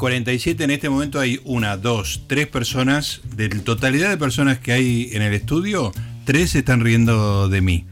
19.47, 0.00 0.62
en 0.62 0.70
este 0.70 0.88
momento 0.88 1.20
hay 1.20 1.40
una, 1.44 1.76
dos, 1.76 2.22
tres 2.26 2.46
personas, 2.46 3.20
de 3.36 3.48
la 3.48 3.62
totalidad 3.62 4.08
de 4.08 4.16
personas 4.16 4.58
que 4.58 4.72
hay 4.72 5.10
en 5.12 5.22
el 5.22 5.34
estudio, 5.34 5.92
tres 6.24 6.54
están 6.54 6.80
riendo 6.80 7.48
de 7.48 7.60
mí. 7.60 7.84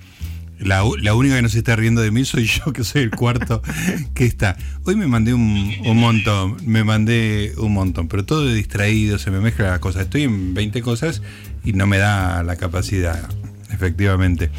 La, 0.59 0.83
única 0.83 1.37
que 1.37 1.43
no 1.43 1.49
se 1.49 1.59
está 1.59 1.77
riendo 1.77 2.01
de 2.01 2.11
mí 2.11 2.25
soy 2.25 2.47
yo, 2.47 2.73
que 2.73 2.83
soy 2.83 3.03
el 3.03 3.11
cuarto 3.11 3.63
que 4.15 4.25
está. 4.25 4.57
Hoy 4.85 4.97
me 4.97 5.07
mandé 5.07 5.35
un, 5.35 5.77
montón, 5.95 6.57
me 6.65 6.83
mandé 6.83 7.53
un 7.59 7.75
montón, 7.75 8.09
pero 8.09 8.25
todo 8.25 8.47
distraído, 8.47 9.19
se 9.19 9.31
me 9.31 9.39
mezcla 9.39 9.71
la 9.71 9.79
cosa. 9.79 10.03
Estoy 10.03 10.23
en 10.23 10.55
20 10.55 10.83
cosas 10.83 11.23
y 11.63 11.75
no 11.75 11.87
me 11.87 11.99
da 11.99 12.43
la 12.43 12.57
capacidad, 12.57 13.29
efectivamente. 13.71 14.51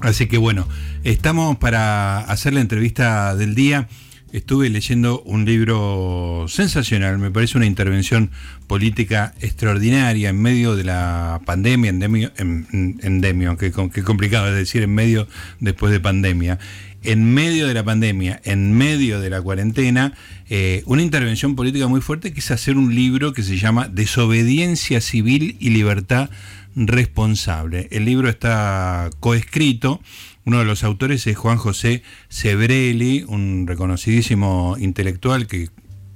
Así 0.00 0.26
que 0.26 0.38
bueno, 0.38 0.68
estamos 1.02 1.56
para 1.56 2.20
hacer 2.20 2.52
la 2.52 2.60
entrevista 2.60 3.34
del 3.34 3.56
día 3.56 3.88
estuve 4.32 4.68
leyendo 4.68 5.20
un 5.22 5.44
libro 5.44 6.46
sensacional, 6.48 7.18
me 7.18 7.30
parece 7.30 7.56
una 7.56 7.66
intervención 7.66 8.30
política 8.66 9.34
extraordinaria 9.40 10.28
en 10.30 10.40
medio 10.40 10.76
de 10.76 10.84
la 10.84 11.40
pandemia, 11.44 11.90
endemio, 11.90 12.32
endemio 12.38 13.56
que, 13.56 13.72
complicado 13.72 14.48
es 14.48 14.54
decir, 14.54 14.82
en 14.82 14.94
medio 14.94 15.28
después 15.60 15.92
de 15.92 16.00
pandemia. 16.00 16.58
En 17.04 17.32
medio 17.32 17.68
de 17.68 17.74
la 17.74 17.84
pandemia, 17.84 18.40
en 18.44 18.76
medio 18.76 19.20
de 19.20 19.30
la 19.30 19.40
cuarentena, 19.40 20.14
eh, 20.50 20.82
una 20.84 21.00
intervención 21.00 21.54
política 21.54 21.86
muy 21.86 22.00
fuerte 22.00 22.32
que 22.32 22.40
es 22.40 22.50
hacer 22.50 22.76
un 22.76 22.92
libro 22.92 23.32
que 23.32 23.44
se 23.44 23.56
llama 23.56 23.88
Desobediencia 23.88 25.00
Civil 25.00 25.56
y 25.60 25.70
Libertad 25.70 26.28
Responsable. 26.74 27.88
El 27.92 28.04
libro 28.04 28.28
está 28.28 29.10
coescrito 29.20 30.00
uno 30.48 30.60
de 30.60 30.64
los 30.64 30.82
autores 30.82 31.26
es 31.26 31.36
Juan 31.36 31.58
José 31.58 32.02
Sebrelli, 32.30 33.22
un 33.28 33.66
reconocidísimo 33.66 34.76
intelectual 34.78 35.46
que 35.46 35.68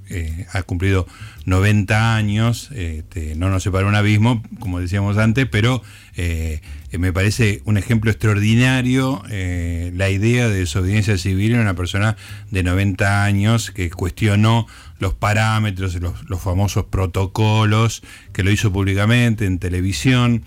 eh, 0.09 0.47
ha 0.51 0.63
cumplido 0.63 1.05
90 1.45 2.15
años, 2.15 2.71
este, 2.73 3.35
no 3.35 3.51
nos 3.51 3.61
separa 3.61 3.85
un 3.85 3.93
abismo, 3.93 4.41
como 4.59 4.79
decíamos 4.79 5.19
antes, 5.19 5.45
pero 5.45 5.83
eh, 6.15 6.61
me 6.97 7.13
parece 7.13 7.61
un 7.65 7.77
ejemplo 7.77 8.09
extraordinario 8.09 9.21
eh, 9.29 9.91
la 9.93 10.09
idea 10.09 10.49
de 10.49 10.61
desobediencia 10.61 11.19
civil 11.19 11.53
en 11.53 11.59
una 11.59 11.75
persona 11.75 12.17
de 12.49 12.63
90 12.63 13.23
años 13.25 13.69
que 13.69 13.91
cuestionó 13.91 14.65
los 14.97 15.13
parámetros, 15.13 15.93
los, 16.01 16.27
los 16.27 16.41
famosos 16.41 16.85
protocolos, 16.85 18.01
que 18.31 18.41
lo 18.41 18.49
hizo 18.49 18.73
públicamente 18.73 19.45
en 19.45 19.59
televisión, 19.59 20.43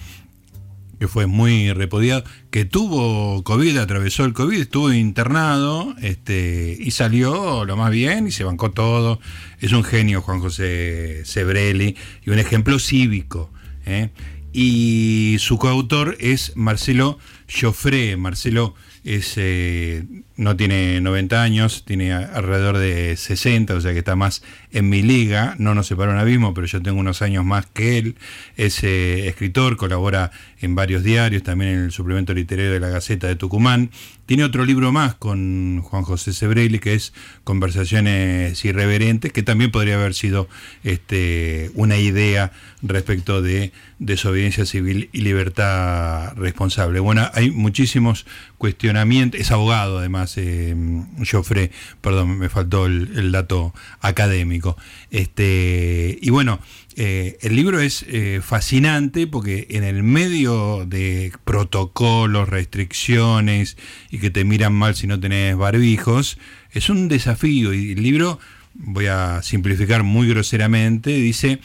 que 0.99 1.09
fue 1.09 1.27
muy 1.27 1.73
repudiado, 1.73 2.25
que 2.51 2.65
tuvo 2.65 3.43
COVID, 3.43 3.77
atravesó 3.79 4.25
el 4.25 4.33
COVID, 4.33 4.61
estuvo 4.61 4.93
internado 4.93 5.95
este, 6.01 6.77
y 6.79 6.91
salió 6.91 7.65
lo 7.65 7.77
más 7.77 7.91
bien 7.91 8.27
y 8.27 8.31
se 8.31 8.45
bancó 8.45 8.71
todo. 8.71 9.21
Es 9.61 9.73
un 9.73 9.85
genio 9.85 10.23
Juan 10.23 10.41
José 10.41 11.23
Sebrelli 11.25 11.97
y 12.25 12.31
un 12.31 12.39
ejemplo 12.39 12.79
cívico. 12.79 13.53
¿eh? 13.85 14.11
Y 14.53 15.37
su 15.39 15.59
coautor 15.59 16.17
es 16.19 16.53
Marcelo 16.57 17.19
Joffre. 17.49 18.17
Marcelo 18.17 18.75
es, 19.07 19.35
eh, 19.37 20.05
no 20.37 20.57
tiene 20.57 21.01
90 21.01 21.41
años, 21.41 21.85
tiene 21.87 22.13
alrededor 22.13 22.77
de 22.77 23.17
60, 23.17 23.77
o 23.77 23.81
sea 23.81 23.93
que 23.93 24.01
está 24.01 24.17
más 24.17 24.43
en 24.73 24.89
mi 24.89 25.01
liga, 25.01 25.55
no 25.59 25.77
nos 25.77 25.87
separa 25.87 26.11
un 26.11 26.19
abismo, 26.19 26.53
pero 26.55 26.67
yo 26.67 26.83
tengo 26.83 26.99
unos 26.99 27.23
años 27.23 27.45
más 27.45 27.67
que 27.67 27.99
él, 27.99 28.17
es 28.57 28.83
eh, 28.83 29.29
escritor, 29.29 29.77
colabora 29.77 30.33
en 30.61 30.75
varios 30.75 31.05
diarios, 31.05 31.45
también 31.45 31.71
en 31.71 31.85
el 31.85 31.93
suplemento 31.93 32.35
literario 32.35 32.73
de 32.73 32.81
la 32.81 32.89
Gaceta 32.89 33.29
de 33.29 33.37
Tucumán, 33.37 33.91
tiene 34.27 34.43
otro 34.43 34.65
libro 34.65 34.91
más 34.91 35.15
con 35.15 35.83
Juan 35.83 36.03
José 36.03 36.33
Sebrelli, 36.33 36.81
que 36.81 36.95
es 36.95 37.13
Conversaciones 37.45 38.65
Irreverentes, 38.65 39.33
que 39.33 39.45
también 39.45 39.71
podría 39.71 39.95
haber 39.95 40.15
sido 40.15 40.49
este, 40.83 41.71
una 41.75 41.97
idea 41.97 42.51
respecto 42.83 43.41
de 43.41 43.71
desobediencia 43.99 44.67
civil 44.67 45.09
y 45.13 45.23
libertad 45.23 46.35
responsable. 46.37 47.01
Bueno, 47.01 47.29
hay 47.33 47.51
muchísimos 47.51 48.27
cuestionamientos, 48.59 49.41
es 49.41 49.51
abogado 49.51 49.99
además, 49.99 50.35
eh, 50.37 50.75
Joffre, 51.29 51.71
perdón, 52.03 52.39
me 52.39 52.49
faltó 52.49 52.87
el, 52.87 53.33
dato 53.33 53.75
académico. 54.01 54.77
Este, 55.11 56.19
y 56.21 56.31
bueno, 56.31 56.61
eh, 56.97 57.39
el 57.41 57.57
libro 57.57 57.81
es 57.81 58.05
eh, 58.09 58.41
fascinante 58.43 59.27
porque 59.27 59.67
en 59.71 59.83
el 59.83 60.03
medio 60.03 60.85
de 60.87 61.33
protocolos, 61.45 62.49
restricciones 62.49 63.77
y 64.11 64.19
que 64.19 64.31
te 64.31 64.45
miran 64.45 64.75
mal 64.75 64.95
si 64.95 65.07
no 65.07 65.19
tenés 65.19 65.57
barbijos, 65.57 66.39
es 66.71 66.91
un 66.91 67.09
desafío 67.09 67.73
y 67.73 67.93
el 67.93 68.03
libro, 68.03 68.39
voy 68.75 69.07
a 69.07 69.41
simplificar 69.43 70.03
muy 70.03 70.29
groseramente, 70.29 71.11
dice 71.11 71.61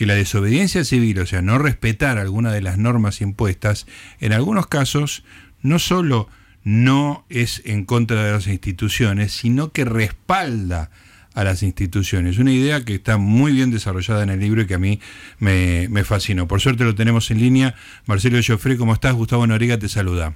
que 0.00 0.06
la 0.06 0.14
desobediencia 0.14 0.82
civil, 0.82 1.18
o 1.18 1.26
sea, 1.26 1.42
no 1.42 1.58
respetar 1.58 2.16
alguna 2.16 2.52
de 2.52 2.62
las 2.62 2.78
normas 2.78 3.20
impuestas, 3.20 3.86
en 4.18 4.32
algunos 4.32 4.66
casos 4.66 5.24
no 5.60 5.78
solo 5.78 6.26
no 6.64 7.26
es 7.28 7.60
en 7.66 7.84
contra 7.84 8.24
de 8.24 8.32
las 8.32 8.46
instituciones, 8.46 9.30
sino 9.30 9.72
que 9.72 9.84
respalda 9.84 10.90
a 11.34 11.44
las 11.44 11.62
instituciones. 11.62 12.38
Una 12.38 12.50
idea 12.50 12.82
que 12.82 12.94
está 12.94 13.18
muy 13.18 13.52
bien 13.52 13.70
desarrollada 13.70 14.22
en 14.22 14.30
el 14.30 14.40
libro 14.40 14.62
y 14.62 14.66
que 14.66 14.72
a 14.72 14.78
mí 14.78 15.00
me, 15.38 16.02
fascinó. 16.04 16.48
Por 16.48 16.62
suerte 16.62 16.84
lo 16.84 16.94
tenemos 16.94 17.30
en 17.30 17.38
línea. 17.38 17.74
Marcelo 18.06 18.38
Joffre, 18.42 18.78
¿cómo 18.78 18.94
estás? 18.94 19.12
Gustavo 19.12 19.46
Noriga 19.46 19.78
te 19.78 19.90
saluda. 19.90 20.32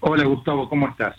Hola 0.00 0.24
Gustavo, 0.24 0.68
¿cómo 0.68 0.88
estás? 0.88 1.14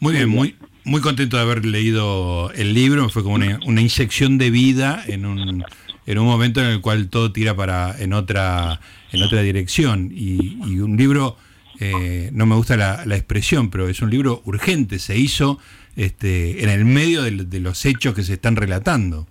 Muy 0.00 0.12
bien, 0.12 0.28
muy, 0.28 0.56
muy 0.82 1.00
contento 1.00 1.36
de 1.36 1.44
haber 1.44 1.64
leído 1.64 2.50
el 2.56 2.74
libro. 2.74 3.08
Fue 3.10 3.22
como 3.22 3.36
una, 3.36 3.60
inyección 3.80 4.38
de 4.38 4.50
vida 4.50 5.04
en 5.06 5.24
un, 5.24 5.64
en 6.06 6.18
un 6.18 6.26
momento 6.26 6.60
en 6.60 6.68
el 6.68 6.80
cual 6.80 7.08
todo 7.08 7.32
tira 7.32 7.54
para 7.54 7.94
en 7.98 8.12
otra, 8.12 8.80
en 9.12 9.22
otra 9.22 9.42
dirección. 9.42 10.10
Y, 10.14 10.78
un 10.78 10.96
libro, 10.96 11.36
eh, 11.80 12.30
no 12.32 12.46
me 12.46 12.54
gusta 12.54 12.76
la, 12.76 13.04
la 13.04 13.16
expresión, 13.16 13.70
pero 13.70 13.88
es 13.88 14.00
un 14.00 14.10
libro 14.10 14.42
urgente. 14.44 14.98
Se 14.98 15.18
hizo 15.18 15.58
este, 15.96 16.62
en 16.62 16.68
el 16.68 16.84
medio 16.84 17.22
de, 17.22 17.60
los 17.60 17.84
hechos 17.86 18.14
que 18.14 18.22
se 18.22 18.34
están 18.34 18.54
relatando. 18.54 19.26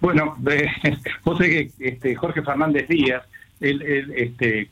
Bueno, 0.00 0.36
eh, 0.50 0.66
vos 1.22 1.38
sé 1.38 1.48
que 1.48 1.70
este, 1.78 2.14
Jorge 2.16 2.42
Fernández 2.42 2.88
Díaz, 2.88 3.22
él, 3.60 3.82
este, 4.16 4.68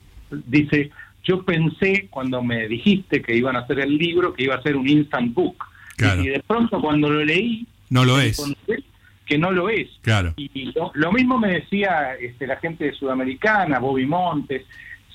dice, 0.47 0.91
yo 1.23 1.45
pensé 1.45 2.09
cuando 2.11 2.43
me 2.43 2.67
dijiste 2.69 3.23
que 3.23 3.37
iban 3.37 3.55
a 3.57 3.61
hacer 3.61 3.81
el 3.81 3.97
libro, 3.97 4.33
que 4.33 4.45
iba 4.45 4.55
a 4.55 4.63
ser 4.63 4.77
un 4.77 4.89
instant 4.89 5.35
book. 5.35 5.57
Y 5.99 6.29
de 6.29 6.43
pronto 6.45 6.81
cuando 6.81 7.09
lo 7.09 7.25
leí, 7.25 7.67
no 7.89 8.05
lo 8.05 8.19
es. 8.19 8.43
Que 9.35 9.39
no 9.39 9.51
lo 9.51 9.69
es. 9.69 9.89
Claro. 10.03 10.33
Y 10.37 10.73
lo, 10.95 11.13
mismo 11.13 11.39
me 11.39 11.55
decía 11.55 12.15
este, 12.21 12.47
la 12.47 12.57
gente 12.57 12.93
sudamericana, 12.93 13.81
Bobby 13.81 14.07
Montes, 14.07 14.63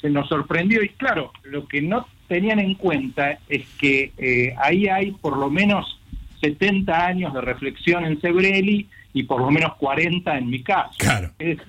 se 0.01 0.09
nos 0.09 0.27
sorprendió. 0.27 0.83
Y 0.83 0.89
claro, 0.89 1.31
lo 1.43 1.65
que 1.67 1.81
no 1.81 2.05
tenían 2.27 2.59
en 2.59 2.75
cuenta 2.75 3.39
es 3.47 3.65
que 3.79 4.11
eh, 4.17 4.53
ahí 4.61 4.87
hay 4.87 5.11
por 5.11 5.37
lo 5.37 5.49
menos 5.49 5.99
70 6.41 7.05
años 7.05 7.33
de 7.33 7.39
reflexión 7.39 8.03
en 8.03 8.19
Sebrelli 8.19 8.89
y 9.13 9.23
por 9.23 9.39
lo 9.39 9.51
menos 9.51 9.75
40 9.75 10.37
en 10.37 10.49
mi 10.49 10.63
caso. 10.63 10.95
Claro. 10.97 11.31
Es 11.39 11.59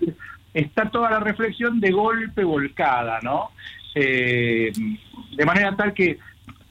está 0.54 0.90
toda 0.90 1.10
la 1.10 1.20
reflexión 1.20 1.78
de 1.78 1.92
golpe 1.92 2.42
volcada, 2.42 3.20
¿no? 3.22 3.50
Eh, 3.94 4.72
de 5.36 5.46
manera 5.46 5.76
tal 5.76 5.94
que, 5.94 6.18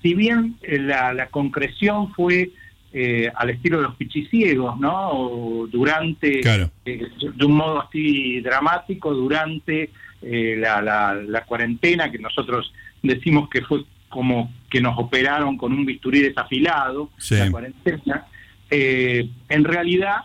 si 0.01 0.13
bien 0.13 0.57
la, 0.62 1.27
concreción 1.27 2.13
fue 2.13 2.51
eh, 2.91 3.31
al 3.36 3.50
estilo 3.51 3.77
de 3.77 3.83
los 3.83 3.95
pichiciegos, 3.95 4.80
¿no? 4.80 5.68
durante, 5.71 6.41
de 6.83 7.45
un 7.45 7.51
modo 7.51 7.81
así 7.81 8.41
dramático, 8.41 9.13
durante 9.13 9.91
la, 10.21 10.81
la 10.81 11.45
cuarentena 11.45 12.12
que 12.12 12.19
nosotros 12.19 12.74
decimos 13.01 13.50
que 13.50 13.62
fue 13.62 13.86
como 14.09 14.51
que 14.69 14.81
nos 14.81 14.97
operaron 14.97 15.57
con 15.57 15.71
un 15.71 15.86
bisturí 15.86 16.21
desafilado, 16.21 17.09
la 17.30 17.51
cuarentena. 17.51 18.25
Eh, 18.69 19.30
en 19.47 19.63
realidad, 19.63 20.18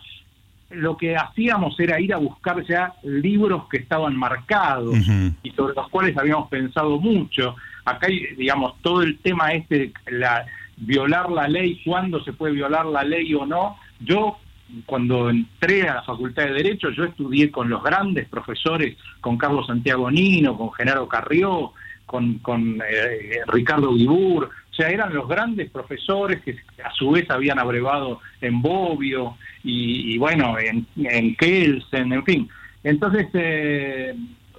lo 0.70 0.96
que 0.96 1.17
hacíamos 1.17 1.78
era 1.78 2.00
ir 2.00 2.12
a 2.12 2.17
buscar 2.17 2.64
ya 2.67 2.94
libros 3.02 3.69
que 3.70 3.76
estaban 3.78 4.17
marcados 4.17 4.96
y 5.43 5.50
sobre 5.50 5.75
los 5.75 5.88
cuales 5.88 6.17
habíamos 6.17 6.49
pensado 6.49 6.99
mucho. 6.99 7.55
Acá 7.84 8.06
hay, 8.08 8.34
digamos, 8.37 8.81
todo 8.82 9.02
el 9.02 9.19
tema 9.19 9.52
este 9.52 9.78
de 9.78 9.93
la, 10.19 10.46
violar 10.76 11.31
la 11.31 11.49
ley, 11.49 11.81
cuándo 11.85 12.23
se 12.25 12.32
puede 12.32 12.55
violar 12.55 12.87
la 12.87 13.05
ley 13.05 13.35
o 13.35 13.47
no. 13.47 13.76
Yo 14.00 14.38
cuando 14.87 15.31
entré 15.31 15.88
a 15.88 15.94
la 15.94 16.03
Facultad 16.03 16.44
de 16.44 16.55
Derecho, 16.55 16.91
yo 16.91 17.05
estudié 17.05 17.50
con 17.50 17.69
los 17.69 17.82
grandes 17.82 18.29
profesores, 18.29 18.97
con 19.21 19.37
Carlos 19.37 19.67
Santiago 19.67 20.11
Nino, 20.11 20.56
con 20.56 20.73
Genaro 20.73 21.06
Carrió, 21.06 21.73
con, 22.06 22.38
con 22.38 22.82
eh, 22.82 23.41
Ricardo 23.47 23.94
Guibur, 23.94 24.50
o 24.75 24.76
sea, 24.76 24.88
eran 24.88 25.15
los 25.15 25.29
grandes 25.29 25.71
profesores 25.71 26.43
que 26.43 26.59
a 26.85 26.91
su 26.93 27.12
vez 27.12 27.31
habían 27.31 27.61
abrevado 27.61 28.20
en 28.41 28.61
Bobbio 28.61 29.37
y, 29.62 30.19
bueno, 30.19 30.59
en, 30.59 30.85
en, 30.97 31.37
Kelsen, 31.37 32.12
en 32.12 32.25
fin. 32.25 32.49
Entonces, 32.82 33.29
eh, 33.35 34.17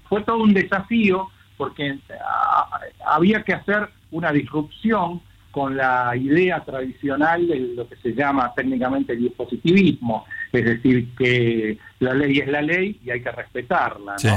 fue 0.08 0.24
todo 0.24 0.38
un 0.38 0.54
desafío 0.54 1.30
porque 1.58 1.98
ah, 2.26 2.80
había 3.06 3.44
que 3.44 3.54
hacer 3.54 3.90
una 4.12 4.32
disrupción 4.32 5.22
con 5.56 5.78
la 5.78 6.14
idea 6.18 6.62
tradicional 6.66 7.48
de 7.48 7.58
lo 7.78 7.88
que 7.88 7.96
se 7.96 8.14
llama 8.14 8.52
técnicamente 8.54 9.14
el 9.14 9.20
dispositivismo, 9.22 10.26
es 10.52 10.66
decir, 10.66 11.08
que 11.18 11.78
la 12.02 12.14
ley 12.14 12.40
es 12.40 12.50
la 12.50 12.62
ley 12.62 13.00
y 13.06 13.10
hay 13.10 13.22
que 13.22 13.32
respetarla. 13.32 14.20
Sí, 14.20 14.28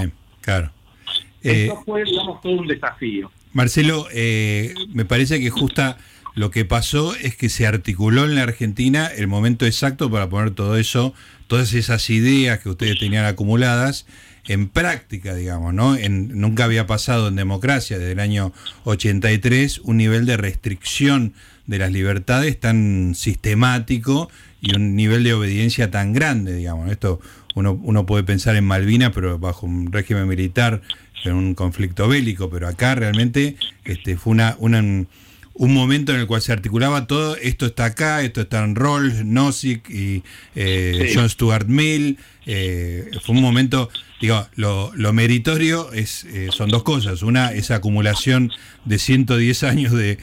claro. 0.40 0.70
Eso 1.42 1.72
eh, 1.72 1.76
fue, 1.84 2.04
digamos, 2.04 2.40
todo 2.40 2.52
un 2.52 2.68
desafío. 2.68 3.32
Marcelo, 3.52 4.06
eh, 4.12 4.72
me 4.90 5.04
parece 5.04 5.40
que 5.40 5.50
justa 5.50 5.96
lo 6.36 6.52
que 6.52 6.64
pasó 6.64 7.16
es 7.16 7.36
que 7.36 7.48
se 7.48 7.66
articuló 7.66 8.24
en 8.24 8.36
la 8.36 8.44
Argentina 8.44 9.08
el 9.08 9.26
momento 9.26 9.66
exacto 9.66 10.08
para 10.12 10.28
poner 10.28 10.52
todo 10.52 10.76
eso, 10.76 11.14
todas 11.48 11.74
esas 11.74 12.10
ideas 12.10 12.60
que 12.60 12.68
ustedes 12.68 12.96
tenían 13.00 13.24
acumuladas 13.24 14.06
en 14.48 14.68
práctica, 14.68 15.34
digamos, 15.34 15.74
¿no? 15.74 15.96
En, 15.96 16.40
nunca 16.40 16.64
había 16.64 16.86
pasado 16.86 17.28
en 17.28 17.36
democracia 17.36 17.98
desde 17.98 18.12
el 18.12 18.20
año 18.20 18.52
83 18.84 19.80
un 19.84 19.98
nivel 19.98 20.26
de 20.26 20.36
restricción 20.36 21.34
de 21.66 21.78
las 21.78 21.92
libertades 21.92 22.58
tan 22.58 23.14
sistemático 23.14 24.30
y 24.60 24.74
un 24.74 24.96
nivel 24.96 25.22
de 25.22 25.34
obediencia 25.34 25.90
tan 25.90 26.14
grande, 26.14 26.54
digamos. 26.54 26.90
Esto 26.90 27.20
uno, 27.54 27.78
uno 27.82 28.06
puede 28.06 28.24
pensar 28.24 28.56
en 28.56 28.64
Malvinas, 28.64 29.12
pero 29.14 29.38
bajo 29.38 29.66
un 29.66 29.92
régimen 29.92 30.26
militar, 30.26 30.80
en 31.24 31.34
un 31.34 31.54
conflicto 31.54 32.08
bélico, 32.08 32.48
pero 32.50 32.68
acá 32.68 32.94
realmente 32.94 33.56
este, 33.84 34.16
fue 34.16 34.32
una, 34.32 34.56
una 34.58 34.82
un 35.58 35.74
momento 35.74 36.14
en 36.14 36.20
el 36.20 36.26
cual 36.26 36.40
se 36.40 36.52
articulaba 36.52 37.08
todo, 37.08 37.36
esto 37.36 37.66
está 37.66 37.86
acá, 37.86 38.22
esto 38.22 38.40
está 38.40 38.62
en 38.62 38.76
Rolls, 38.76 39.24
Nozick 39.24 39.90
y 39.90 40.22
eh, 40.54 41.10
John 41.12 41.28
Stuart 41.28 41.66
Mill. 41.66 42.16
Eh, 42.46 43.10
fue 43.24 43.34
un 43.34 43.42
momento, 43.42 43.90
digo, 44.20 44.46
lo, 44.54 44.92
meritorio 45.12 45.92
es, 45.92 46.24
eh, 46.26 46.50
son 46.52 46.70
dos 46.70 46.84
cosas. 46.84 47.22
Una, 47.22 47.52
esa 47.52 47.74
acumulación 47.74 48.52
de 48.84 49.00
110 49.00 49.64
años 49.64 49.92
de, 49.92 50.18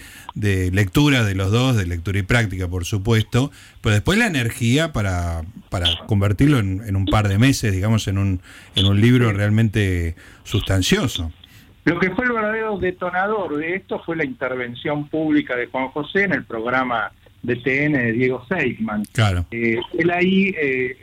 lectura 0.72 1.26
de 1.26 1.36
los 1.36 1.52
dos, 1.52 1.76
de 1.76 1.86
lectura 1.86 2.18
y 2.18 2.24
práctica, 2.24 2.70
por 2.70 2.86
supuesto, 2.86 3.52
pero 3.82 3.94
después 3.94 4.18
la 4.18 4.28
energía 4.28 4.94
para, 4.94 5.44
para 5.70 5.98
convertirlo 6.08 6.60
en, 6.60 6.82
en 6.88 6.96
un 6.96 7.08
par 7.08 7.28
de 7.28 7.38
meses, 7.38 7.74
digamos, 7.74 8.08
en 8.08 8.20
un, 8.20 8.42
en 8.76 8.86
un 8.86 9.02
libro 9.02 9.34
realmente 9.34 10.16
sustancioso. 10.46 11.34
Lo 11.86 12.00
que 12.00 12.10
fue 12.10 12.26
el 12.26 12.32
verdadero 12.32 12.78
detonador 12.78 13.58
de 13.58 13.76
esto 13.76 14.00
fue 14.00 14.16
la 14.16 14.26
intervención 14.26 15.08
pública 15.08 15.56
de 15.56 15.68
Juan 15.68 15.90
José 15.90 16.24
en 16.24 16.34
el 16.34 16.44
programa 16.44 17.12
de 17.44 17.56
TN 17.58 17.94
de 17.94 18.12
Diego 18.12 18.44
Seidman. 18.50 19.06
Claro. 19.14 19.46
Eh, 19.52 19.80
él 19.98 20.10
ahí, 20.10 20.54
eh, 20.60 20.98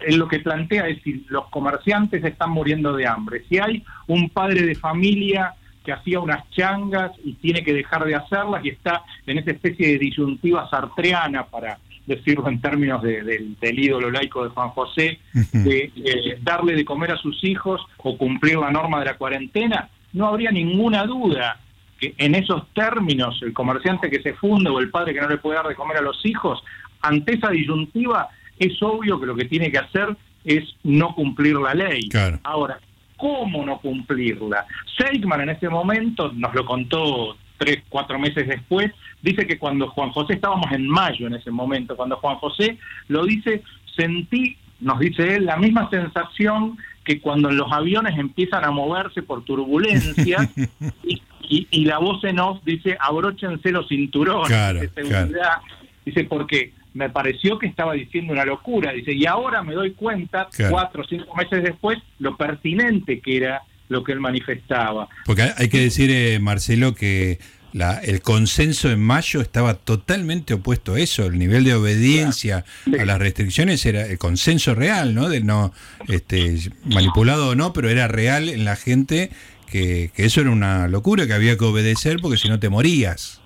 él 0.00 0.16
lo 0.16 0.26
que 0.26 0.40
plantea 0.40 0.88
es 0.88 1.02
si 1.02 1.26
los 1.28 1.48
comerciantes 1.50 2.24
están 2.24 2.50
muriendo 2.50 2.96
de 2.96 3.06
hambre, 3.06 3.44
si 3.48 3.58
hay 3.58 3.84
un 4.06 4.30
padre 4.30 4.62
de 4.62 4.74
familia 4.74 5.54
que 5.84 5.92
hacía 5.92 6.18
unas 6.18 6.48
changas 6.50 7.12
y 7.22 7.34
tiene 7.34 7.62
que 7.62 7.74
dejar 7.74 8.06
de 8.06 8.14
hacerlas 8.14 8.64
y 8.64 8.70
está 8.70 9.02
en 9.26 9.36
esa 9.36 9.50
especie 9.50 9.88
de 9.88 9.98
disyuntiva 9.98 10.68
sartreana 10.70 11.44
para 11.44 11.78
decirlo 12.06 12.48
en 12.48 12.60
términos 12.60 13.02
del 13.02 13.78
ídolo 13.78 14.10
laico 14.10 14.44
de 14.44 14.50
Juan 14.50 14.70
José, 14.70 15.18
de 15.32 15.92
eh, 15.96 16.38
darle 16.42 16.74
de 16.74 16.84
comer 16.84 17.12
a 17.12 17.16
sus 17.16 17.42
hijos 17.44 17.80
o 17.98 18.16
cumplir 18.18 18.58
la 18.58 18.70
norma 18.70 18.98
de 19.00 19.06
la 19.06 19.16
cuarentena, 19.16 19.88
no 20.12 20.26
habría 20.26 20.50
ninguna 20.50 21.04
duda 21.04 21.60
que 21.98 22.14
en 22.18 22.34
esos 22.34 22.68
términos 22.74 23.40
el 23.42 23.52
comerciante 23.52 24.10
que 24.10 24.22
se 24.22 24.34
funde 24.34 24.70
o 24.70 24.80
el 24.80 24.90
padre 24.90 25.14
que 25.14 25.20
no 25.20 25.28
le 25.28 25.38
puede 25.38 25.56
dar 25.56 25.68
de 25.68 25.74
comer 25.74 25.98
a 25.98 26.02
los 26.02 26.24
hijos, 26.24 26.62
ante 27.00 27.34
esa 27.34 27.50
disyuntiva 27.50 28.28
es 28.58 28.80
obvio 28.82 29.20
que 29.20 29.26
lo 29.26 29.34
que 29.34 29.44
tiene 29.46 29.70
que 29.70 29.78
hacer 29.78 30.16
es 30.44 30.64
no 30.82 31.14
cumplir 31.14 31.56
la 31.56 31.74
ley. 31.74 32.08
Ahora, 32.42 32.78
¿cómo 33.16 33.64
no 33.64 33.78
cumplirla? 33.78 34.66
Seigman 34.96 35.42
en 35.42 35.50
ese 35.50 35.68
momento 35.68 36.30
nos 36.32 36.54
lo 36.54 36.64
contó 36.64 37.36
tres, 37.58 37.82
cuatro 37.88 38.18
meses 38.18 38.46
después, 38.46 38.92
dice 39.24 39.46
que 39.46 39.58
cuando 39.58 39.88
Juan 39.88 40.10
José, 40.10 40.34
estábamos 40.34 40.70
en 40.70 40.86
mayo 40.86 41.26
en 41.26 41.34
ese 41.34 41.50
momento, 41.50 41.96
cuando 41.96 42.16
Juan 42.18 42.36
José 42.36 42.78
lo 43.08 43.24
dice, 43.24 43.62
sentí, 43.96 44.58
nos 44.80 45.00
dice 45.00 45.36
él, 45.36 45.46
la 45.46 45.56
misma 45.56 45.88
sensación 45.88 46.76
que 47.04 47.20
cuando 47.20 47.50
los 47.50 47.72
aviones 47.72 48.18
empiezan 48.18 48.64
a 48.64 48.70
moverse 48.70 49.22
por 49.22 49.44
turbulencias 49.44 50.48
y, 51.48 51.84
la 51.84 51.98
voz 51.98 52.22
en 52.24 52.38
off 52.38 52.62
dice, 52.64 52.96
abróchense 53.00 53.70
los 53.70 53.88
cinturones 53.88 54.48
de 54.48 54.90
seguridad. 54.94 55.58
Dice, 56.04 56.24
porque 56.24 56.72
me 56.92 57.08
pareció 57.08 57.58
que 57.58 57.66
estaba 57.66 57.94
diciendo 57.94 58.32
una 58.32 58.44
locura. 58.44 58.92
Dice, 58.92 59.12
y 59.12 59.26
ahora 59.26 59.62
me 59.62 59.74
doy 59.74 59.92
cuenta, 59.92 60.48
cuatro 60.70 61.02
o 61.02 61.06
cinco 61.06 61.34
meses 61.34 61.62
después, 61.62 61.98
lo 62.18 62.36
pertinente 62.36 63.20
que 63.20 63.36
era 63.38 63.62
lo 63.88 64.02
que 64.02 64.12
él 64.12 64.20
manifestaba. 64.20 65.08
Porque 65.26 65.42
hay 65.56 65.68
que 65.68 65.80
decir, 65.80 66.10
eh, 66.10 66.38
Marcelo, 66.40 66.94
que 66.94 67.38
la, 67.74 67.98
el 67.98 68.22
consenso 68.22 68.88
en 68.88 69.00
mayo 69.00 69.40
estaba 69.40 69.74
totalmente 69.74 70.54
opuesto 70.54 70.94
a 70.94 71.00
eso, 71.00 71.26
el 71.26 71.38
nivel 71.38 71.64
de 71.64 71.74
obediencia 71.74 72.64
a 72.86 73.04
las 73.04 73.18
restricciones 73.18 73.84
era 73.84 74.06
el 74.06 74.16
consenso 74.16 74.76
real, 74.76 75.12
¿no? 75.12 75.28
De 75.28 75.40
no 75.40 75.74
este, 76.06 76.70
manipulado 76.84 77.50
o 77.50 77.54
no, 77.56 77.72
pero 77.72 77.90
era 77.90 78.06
real 78.06 78.48
en 78.48 78.64
la 78.64 78.76
gente 78.76 79.30
que, 79.68 80.12
eso 80.14 80.40
era 80.40 80.50
una 80.50 80.86
locura, 80.86 81.26
que 81.26 81.32
había 81.32 81.58
que 81.58 81.64
obedecer 81.64 82.18
porque 82.22 82.36
si 82.38 82.48
no 82.48 82.60
te 82.60 82.68
morías. 82.68 83.42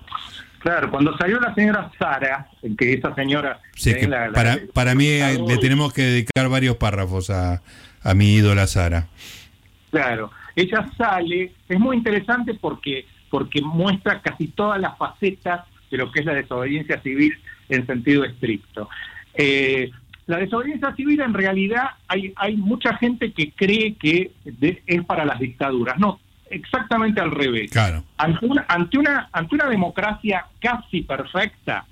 Claro, 0.59 0.91
cuando 0.91 1.17
salió 1.17 1.39
la 1.39 1.55
señora 1.55 1.91
Sara, 1.97 2.49
que 2.77 2.93
esa 2.93 3.15
señora... 3.15 3.59
Sí, 3.75 3.95
para, 4.35 4.59
para 4.73 4.93
mí 4.93 5.07
le 5.07 5.57
tenemos 5.57 5.91
que 5.91 6.03
dedicar 6.03 6.49
varios 6.49 6.75
párrafos 6.75 7.31
a, 7.31 7.63
a 8.03 8.13
mi 8.13 8.35
ídola 8.35 8.67
Sara. 8.67 9.07
Claro, 9.89 10.29
ella 10.55 10.85
sale, 10.95 11.51
es 11.67 11.79
muy 11.79 11.97
interesante 11.97 12.53
porque, 12.53 13.07
porque 13.29 13.61
muestra 13.61 14.21
casi 14.21 14.47
todas 14.47 14.79
las 14.79 14.97
facetas 14.97 15.65
de 15.89 15.97
lo 15.97 16.11
que 16.11 16.19
es 16.19 16.25
la 16.25 16.33
desobediencia 16.33 17.01
civil 17.01 17.33
en 17.69 17.85
sentido 17.85 18.23
estricto. 18.23 18.89
Eh, 19.33 19.91
la 20.27 20.37
desobediencia 20.37 20.93
civil 20.95 21.21
en 21.21 21.33
realidad 21.33 21.91
hay, 22.07 22.33
hay 22.35 22.55
mucha 22.55 22.95
gente 22.97 23.31
que 23.31 23.51
cree 23.51 23.95
que 23.95 24.31
es 24.85 25.05
para 25.05 25.25
las 25.25 25.39
dictaduras. 25.39 25.97
No, 25.97 26.19
exactamente 26.49 27.19
al 27.19 27.31
revés. 27.31 27.71
Claro. 27.71 28.03
Ante 28.17 28.45
una, 28.45 28.65
ante 28.67 28.97
una, 28.97 29.29
ante 29.31 29.55
una 29.55 29.67
democracia 29.67 30.45
casi 30.59 31.01
perfecta, 31.01 31.85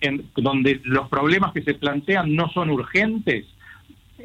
en, 0.00 0.28
donde 0.36 0.80
los 0.84 1.08
problemas 1.08 1.52
que 1.52 1.62
se 1.62 1.74
plantean 1.74 2.34
no 2.34 2.48
son 2.50 2.70
urgentes, 2.70 3.46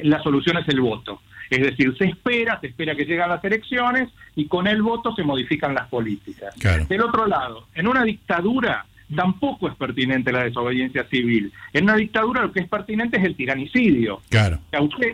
la 0.01 0.21
solución 0.21 0.57
es 0.57 0.67
el 0.69 0.81
voto. 0.81 1.21
Es 1.49 1.61
decir, 1.61 1.95
se 1.97 2.05
espera, 2.05 2.59
se 2.59 2.67
espera 2.67 2.95
que 2.95 3.05
lleguen 3.05 3.29
las 3.29 3.43
elecciones 3.43 4.09
y 4.35 4.45
con 4.45 4.67
el 4.67 4.81
voto 4.81 5.15
se 5.15 5.23
modifican 5.23 5.73
las 5.73 5.87
políticas. 5.87 6.55
Del 6.87 7.01
otro 7.01 7.25
lado, 7.25 7.67
en 7.73 7.87
una 7.87 8.03
dictadura 8.03 8.85
tampoco 9.15 9.67
es 9.67 9.75
pertinente 9.75 10.31
la 10.31 10.43
desobediencia 10.43 11.05
civil. 11.05 11.51
En 11.73 11.85
una 11.85 11.95
dictadura 11.95 12.43
lo 12.43 12.51
que 12.51 12.59
es 12.59 12.69
pertinente 12.69 13.17
es 13.17 13.23
el 13.23 13.35
tiranicidio. 13.35 14.21
Claro. 14.29 14.59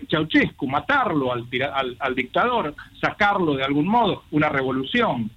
Ceausescu, 0.09 0.67
matarlo 0.67 1.31
al, 1.31 1.47
al, 1.99 2.15
dictador, 2.15 2.75
sacarlo 2.99 3.55
de 3.55 3.63
algún 3.63 3.87
modo, 3.87 4.23
una 4.31 4.49
revolución. 4.49 5.31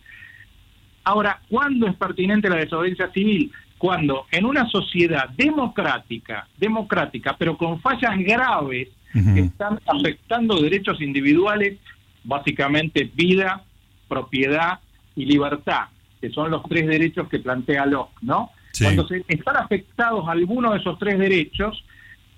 Ahora, 1.04 1.40
¿cuándo 1.48 1.86
es 1.86 1.94
pertinente 1.94 2.50
la 2.50 2.56
desobediencia 2.56 3.10
civil? 3.12 3.52
Cuando 3.78 4.26
en 4.32 4.44
una 4.44 4.68
sociedad 4.68 5.28
democrática, 5.30 6.48
democrática, 6.56 7.36
pero 7.38 7.56
con 7.56 7.80
fallas 7.80 8.18
graves 8.18 8.88
que 9.12 9.40
están 9.40 9.80
afectando 9.86 10.60
derechos 10.60 11.00
individuales, 11.00 11.78
básicamente 12.24 13.10
vida, 13.14 13.62
propiedad 14.08 14.80
y 15.16 15.24
libertad, 15.24 15.86
que 16.20 16.30
son 16.30 16.50
los 16.50 16.62
tres 16.68 16.86
derechos 16.86 17.28
que 17.28 17.38
plantea 17.38 17.86
Locke, 17.86 18.16
¿no? 18.22 18.50
Cuando 18.80 19.06
se 19.08 19.24
están 19.26 19.56
afectados 19.56 20.28
algunos 20.28 20.72
de 20.72 20.78
esos 20.78 20.98
tres 20.98 21.18
derechos, 21.18 21.82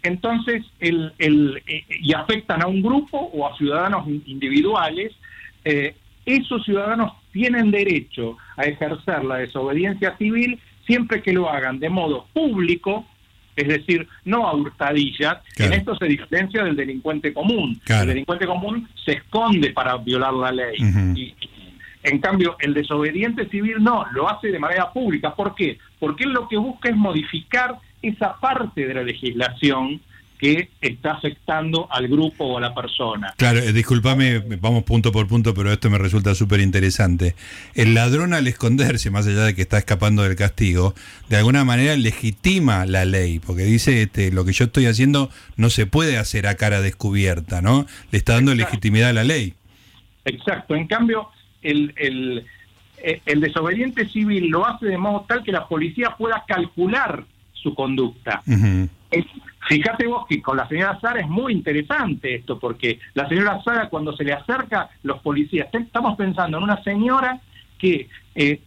entonces 0.03 0.65
el, 0.79 1.13
el, 1.19 1.63
eh, 1.67 1.85
y 1.89 2.15
afectan 2.15 2.63
a 2.63 2.67
un 2.67 2.83
grupo 2.83 3.19
o 3.19 3.47
a 3.47 3.57
ciudadanos 3.57 4.07
individuales, 4.09 5.13
eh, 5.65 5.95
esos 6.25 6.65
ciudadanos 6.65 7.13
tienen 7.33 7.71
derecho 7.71 8.37
a 8.57 8.63
ejercer 8.63 9.25
la 9.25 9.37
desobediencia 9.37 10.17
civil 10.17 10.59
siempre 10.87 11.23
que 11.23 11.33
lo 11.33 11.49
hagan 11.49 11.79
de 11.79 11.89
modo 11.89 12.27
público, 12.33 13.07
es 13.61 13.69
decir, 13.69 14.07
no 14.25 14.47
a 14.49 14.55
hurtadillas. 14.55 15.39
En 15.57 15.73
esto 15.73 15.95
se 15.97 16.07
diferencia 16.07 16.65
del 16.65 16.77
delincuente 16.77 17.33
común. 17.33 17.81
El 17.89 18.07
delincuente 18.07 18.47
común 18.47 18.89
se 19.05 19.13
esconde 19.13 19.71
para 19.71 19.97
violar 19.97 20.33
la 20.33 20.53
ley. 20.53 20.77
y, 21.15 21.35
en 22.03 22.19
cambio, 22.19 22.57
el 22.61 22.73
desobediente 22.73 23.49
civil 23.49 23.77
no, 23.81 24.07
lo 24.13 24.29
hace 24.29 24.49
de 24.49 24.59
manera 24.59 24.91
pública. 24.93 25.35
¿Por 25.35 25.55
qué? 25.55 25.79
Porque 25.99 26.25
él 26.25 26.31
lo 26.31 26.49
que 26.49 26.57
busca 26.57 26.89
es 26.89 26.97
modificar 26.97 27.77
esa 28.01 28.37
parte 28.41 28.87
de 28.87 28.95
la 28.95 29.03
legislación 29.03 30.01
que 30.41 30.71
está 30.81 31.13
afectando 31.13 31.87
al 31.91 32.09
grupo 32.09 32.45
o 32.45 32.59
a 32.59 32.61
la 32.61 32.75
persona. 32.75 33.35
Claro, 33.37 33.59
eh, 33.59 33.73
discúlpame, 33.73 34.39
vamos 34.61 34.85
punto 34.85 35.13
por 35.13 35.29
punto, 35.29 35.53
pero 35.53 35.71
esto 35.71 35.91
me 35.91 35.99
resulta 35.99 36.35
súper 36.35 36.61
interesante. 36.61 37.35
El 37.75 37.93
ladrón 37.95 38.33
al 38.33 38.47
esconderse, 38.47 39.11
más 39.11 39.27
allá 39.27 39.45
de 39.45 39.55
que 39.55 39.63
está 39.63 39.77
escapando 39.79 40.23
del 40.23 40.37
castigo, 40.37 40.95
de 41.29 41.37
alguna 41.37 41.65
manera 41.65 41.95
legitima 41.97 42.87
la 42.87 43.05
ley, 43.05 43.39
porque 43.39 43.65
dice, 43.65 44.03
este, 44.03 44.33
lo 44.33 44.45
que 44.47 44.53
yo 44.53 44.65
estoy 44.65 44.87
haciendo 44.87 45.31
no 45.57 45.69
se 45.69 45.87
puede 45.87 46.17
hacer 46.17 46.47
a 46.47 46.55
cara 46.55 46.81
descubierta, 46.81 47.61
¿no? 47.61 47.87
Le 48.11 48.19
está 48.19 48.35
dando 48.35 48.55
legitimidad 48.55 49.11
a 49.11 49.13
la 49.13 49.25
ley. 49.25 49.55
Exacto, 50.25 50.75
en 50.75 50.87
cambio, 50.87 51.29
el, 51.61 51.93
el 51.97 52.47
eh, 53.03 53.23
el 53.25 53.41
desobediente 53.41 54.07
civil 54.09 54.49
lo 54.49 54.67
hace 54.67 54.87
de 54.87 54.99
modo 54.99 55.25
tal 55.27 55.43
que 55.43 55.53
la 55.53 55.67
policía 55.67 56.15
pueda 56.19 56.45
calcular 56.47 57.25
su 57.53 57.75
conducta. 57.75 58.43
Fíjate 59.69 60.07
vos 60.07 60.27
que 60.27 60.41
con 60.43 60.57
la 60.57 60.69
señora 60.69 60.99
Sara 61.01 61.21
es 61.21 61.29
muy 61.29 61.53
interesante 61.53 62.35
esto, 62.37 62.59
porque 62.59 62.99
la 63.15 63.29
señora 63.29 63.63
Sara 63.63 63.89
cuando 63.89 64.17
se 64.17 64.25
le 64.25 64.33
acerca 64.33 64.91
los 65.03 65.21
policías, 65.21 65.69
estamos 65.73 66.17
pensando 66.17 66.59
en 66.59 66.65
una 66.65 66.83
señora 66.83 67.41
que 67.79 68.09
eh, 68.35 68.61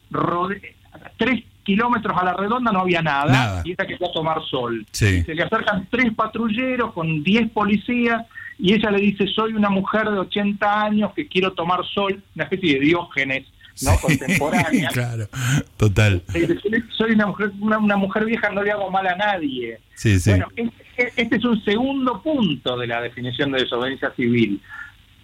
tres 1.17 1.43
kilómetros 1.63 2.17
a 2.17 2.25
la 2.25 2.33
redonda 2.33 2.71
no 2.71 2.81
había 2.81 3.01
nada, 3.01 3.61
y 3.63 3.71
ella 3.71 3.85
quería 3.85 4.11
tomar 4.13 4.41
sol. 4.43 4.85
Se 4.91 5.23
le 5.33 5.43
acercan 5.43 5.87
tres 5.89 6.13
patrulleros 6.13 6.93
con 6.93 7.23
diez 7.23 7.49
policías 7.51 8.25
y 8.59 8.73
ella 8.73 8.91
le 8.91 8.99
dice, 8.99 9.27
soy 9.27 9.53
una 9.53 9.69
mujer 9.69 10.09
de 10.09 10.19
80 10.19 10.83
años 10.83 11.11
que 11.13 11.27
quiero 11.27 11.53
tomar 11.53 11.83
sol, 11.85 12.21
una 12.35 12.43
especie 12.43 12.75
de 12.75 12.79
diógenes. 12.79 13.45
¿No? 13.81 13.97
contemporánea. 13.99 14.89
claro, 14.93 15.27
total. 15.77 16.23
Soy 16.97 17.11
una 17.11 17.27
mujer, 17.27 17.51
una, 17.59 17.97
mujer 17.97 18.25
vieja, 18.25 18.49
no 18.49 18.63
le 18.63 18.71
hago 18.71 18.89
mal 18.91 19.07
a 19.07 19.15
nadie. 19.15 19.79
Sí, 19.95 20.19
sí. 20.19 20.31
Bueno, 20.31 20.47
este 20.95 21.35
es 21.35 21.45
un 21.45 21.63
segundo 21.63 22.21
punto 22.21 22.77
de 22.77 22.87
la 22.87 23.01
definición 23.01 23.51
de 23.51 23.61
desobediencia 23.61 24.11
civil. 24.15 24.61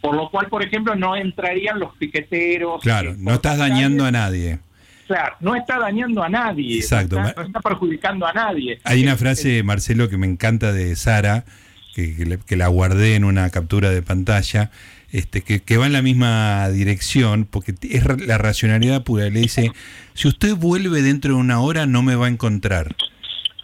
Por 0.01 0.15
lo 0.15 0.29
cual, 0.29 0.48
por 0.48 0.63
ejemplo, 0.63 0.96
no 0.96 1.15
entrarían 1.15 1.79
los 1.79 1.94
piqueteros. 1.98 2.82
Claro, 2.82 3.15
no 3.18 3.34
estás 3.34 3.58
dañando 3.58 4.06
a 4.06 4.12
nadie. 4.12 4.60
Claro, 5.08 5.36
no 5.39 5.56
está 5.56 5.79
dañando 5.79 6.24
a 6.24 6.29
nadie. 6.29 6.77
Exacto. 6.77 7.20
No 7.20 7.27
está, 7.27 7.60
perjudicando 7.62 8.27
a 8.27 8.32
nadie. 8.32 8.79
Hay 8.84 9.01
una 9.01 9.18
frase, 9.18 9.63
Marcelo, 9.63 10.08
que 10.08 10.18
me 10.18 10.27
encanta 10.27 10.72
de 10.72 10.96
Sara, 10.96 11.46
que, 11.93 12.55
la 12.55 12.67
guardé 12.67 13.15
en 13.15 13.24
una 13.24 13.50
captura 13.50 13.89
de 13.89 14.01
pantalla, 14.01 14.72
este, 15.12 15.41
que, 15.41 15.77
va 15.77 15.86
en 15.86 15.93
la 15.93 16.01
misma 16.01 16.69
dirección, 16.69 17.48
porque 17.50 17.75
es 17.81 18.05
la 18.25 18.38
racionalidad 18.38 19.03
pura. 19.03 19.29
Le 19.29 19.41
dice, 19.41 19.72
si 20.13 20.27
usted 20.27 20.55
vuelve 20.55 21.01
dentro 21.01 21.34
de 21.34 21.39
una 21.39 21.60
hora, 21.62 21.86
no 21.86 22.03
me 22.03 22.15
va 22.15 22.27
a 22.27 22.29
encontrar. 22.29 22.96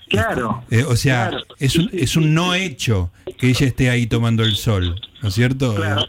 Claro. 0.10 0.64
Eh, 0.70 0.84
o 0.84 0.96
sea, 0.96 1.32
es, 1.60 1.76
un, 1.76 1.90
es 1.92 2.16
un 2.16 2.34
no 2.34 2.54
hecho 2.54 3.12
que 3.38 3.50
ella 3.50 3.66
esté 3.66 3.90
ahí 3.90 4.08
tomando 4.08 4.44
el 4.44 4.56
sol, 4.56 5.00
¿no 5.22 5.30
es 5.30 5.36
cierto? 5.36 5.76
Claro. 5.76 6.06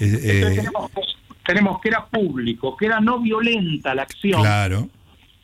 Eh, 0.00 0.64
tenemos, 1.44 1.80
que 1.80 1.88
era 1.88 2.06
público, 2.06 2.76
que 2.76 2.86
era 2.86 3.00
no 3.00 3.20
violenta 3.20 3.94
la 3.94 4.02
acción. 4.02 4.40
Claro. 4.40 4.88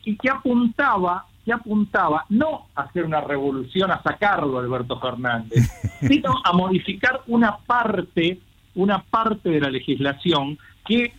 Y 0.03 0.15
que 0.15 0.29
apuntaba 0.29 1.25
que 1.47 1.53
apuntaba 1.53 2.25
no 2.27 2.67
a 2.75 2.81
hacer 2.81 3.05
una 3.05 3.21
revolución, 3.21 3.89
a 3.89 4.03
sacarlo 4.03 4.59
Alberto 4.59 4.99
Fernández, 4.99 5.65
sino 6.01 6.33
a 6.43 6.51
modificar 6.51 7.21
una 7.25 7.55
parte, 7.55 8.41
una 8.75 9.01
parte 9.01 9.49
de 9.51 9.61
la 9.61 9.69
legislación 9.69 10.59
que 10.85 11.13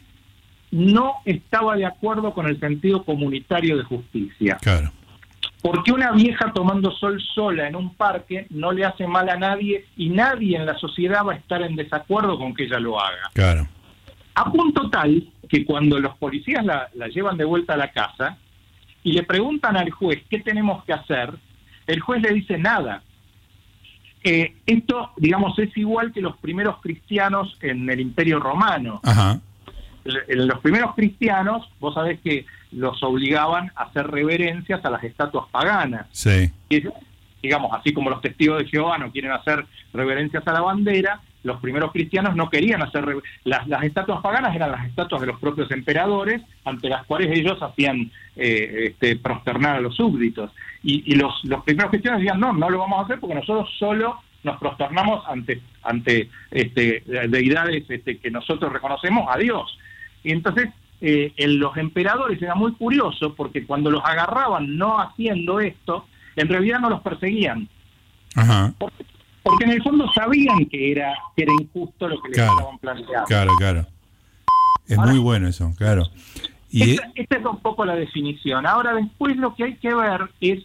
no 0.71 1.15
estaba 1.25 1.77
de 1.77 1.87
acuerdo 1.87 2.35
con 2.35 2.47
el 2.47 2.61
sentido 2.61 3.05
comunitario 3.05 3.79
de 3.79 3.85
justicia. 3.85 4.59
Claro. 4.61 4.93
Porque 5.63 5.93
una 5.93 6.13
vieja 6.13 6.53
tomando 6.53 6.91
sol 6.91 7.19
sola 7.35 7.67
en 7.67 7.75
un 7.75 7.95
parque 7.95 8.47
no 8.51 8.71
le 8.71 8.85
hace 8.85 9.07
mal 9.07 9.31
a 9.31 9.37
nadie 9.37 9.87
y 9.97 10.11
nadie 10.11 10.59
en 10.59 10.67
la 10.67 10.77
sociedad 10.77 11.25
va 11.25 11.33
a 11.33 11.37
estar 11.37 11.63
en 11.63 11.75
desacuerdo 11.75 12.39
con 12.39 12.53
que 12.55 12.65
ella 12.65 12.79
lo 12.79 13.01
haga. 13.01 13.31
Claro. 13.33 13.67
A 14.35 14.53
punto 14.53 14.91
tal 14.91 15.27
que 15.49 15.65
cuando 15.65 15.99
los 15.99 16.15
policías 16.19 16.67
la, 16.67 16.91
la 16.93 17.09
llevan 17.09 17.39
de 17.39 17.47
vuelta 17.47 17.73
a 17.73 17.79
la 17.79 17.91
casa, 17.93 18.37
y 19.03 19.13
le 19.13 19.23
preguntan 19.23 19.77
al 19.77 19.91
juez 19.91 20.23
qué 20.29 20.41
tenemos 20.41 20.85
que 20.85 20.93
hacer, 20.93 21.35
el 21.87 22.01
juez 22.01 22.23
le 22.23 22.33
dice 22.33 22.59
nada. 22.59 23.03
Eh, 24.23 24.57
esto, 24.67 25.13
digamos, 25.17 25.59
es 25.59 25.75
igual 25.77 26.13
que 26.13 26.21
los 26.21 26.37
primeros 26.39 26.81
cristianos 26.81 27.57
en 27.61 27.89
el 27.89 28.01
Imperio 28.01 28.41
Romano. 28.41 29.01
Los 30.29 30.61
primeros 30.61 30.95
cristianos, 30.95 31.69
vos 31.81 31.95
sabés 31.95 32.21
que 32.21 32.47
los 32.73 33.03
obligaban 33.03 33.71
a 33.75 33.85
hacer 33.85 34.07
reverencias 34.07 34.85
a 34.85 34.91
las 34.91 35.05
estatuas 35.05 35.49
paganas. 35.51 36.07
Sí. 36.13 36.51
digamos, 37.43 37.71
así 37.73 37.93
como 37.93 38.11
los 38.11 38.21
testigos 38.21 38.59
de 38.59 38.69
Jehová 38.69 38.99
no 38.99 39.13
quieren 39.13 39.33
hacer 39.33 39.65
reverencias 39.93 40.47
a 40.47 40.53
la 40.53 40.61
bandera, 40.61 41.21
los 41.43 41.61
primeros 41.61 41.93
cristianos 41.93 42.35
no 42.35 42.51
querían 42.51 42.83
hacer 42.83 43.05
las, 43.45 43.67
las 43.69 43.83
estatuas 43.85 44.21
paganas 44.21 44.55
eran 44.55 44.73
las 44.73 44.87
estatuas 44.87 45.21
de 45.21 45.29
los 45.29 45.39
propios 45.39 45.71
emperadores 45.71 46.43
ante 46.65 46.89
las 46.89 47.05
cuales 47.07 47.31
ellos 47.37 47.63
hacían 47.63 48.11
eh, 48.37 48.89
este, 48.89 49.17
prosternar 49.17 49.77
a 49.77 49.81
los 49.81 49.97
súbditos. 49.97 50.51
Y, 50.83 51.15
los, 51.17 51.45
los 51.45 51.65
primeros 51.65 51.91
cristianos 51.91 52.21
decían 52.21 52.41
no 52.41 52.53
no 52.53 52.71
lo 52.71 52.79
vamos 52.79 53.01
a 53.01 53.03
hacer 53.03 53.21
porque 53.21 53.35
nosotros 53.35 53.69
solo 53.79 54.21
nos 54.43 54.59
prosternamos 54.59 55.25
ante 55.27 55.61
ante 55.83 56.29
este, 56.51 57.03
deidades 57.29 57.85
este, 57.89 58.19
que 58.19 58.31
nosotros 58.31 58.73
reconocemos 58.73 59.27
a 59.29 59.39
Dios 59.39 59.77
y 60.23 60.33
entonces 60.33 60.69
eh, 61.01 61.33
los 61.37 61.77
emperadores 61.77 62.41
era 62.41 62.55
muy 62.55 62.73
curioso 62.73 63.35
porque 63.35 63.67
cuando 63.67 63.91
los 63.91 64.05
agarraban 64.05 64.77
no 64.77 65.01
haciendo 65.01 65.61
esto 65.61 66.07
en 66.37 66.49
realidad 66.49 66.81
no 66.81 66.91
los 66.91 67.03
perseguían. 67.03 67.69
Ajá. 68.37 68.73
Porque 68.79 69.05
en 69.61 69.71
el 69.71 69.83
fondo 69.83 70.11
sabían 70.13 70.67
que 70.67 70.93
era, 70.93 71.15
que 71.37 71.43
era 71.43 71.53
injusto 71.61 72.09
lo 72.09 72.21
que 72.21 72.31
les 72.31 72.39
estaban 72.39 72.79
planteando. 72.79 73.27
Claro, 73.27 73.53
claro. 73.59 73.87
Es 74.87 74.99
muy 74.99 75.19
bueno 75.19 75.49
eso, 75.49 75.73
claro. 75.77 76.05
Y 76.71 76.93
esta, 76.93 77.11
es 77.17 77.45
un 77.45 77.61
poco 77.61 77.85
la 77.85 77.95
definición. 77.95 78.67
Ahora 78.67 78.95
después 78.95 79.37
lo 79.37 79.55
que 79.55 79.65
hay 79.65 79.75
que 79.77 79.95
ver 79.95 80.31
es 80.41 80.65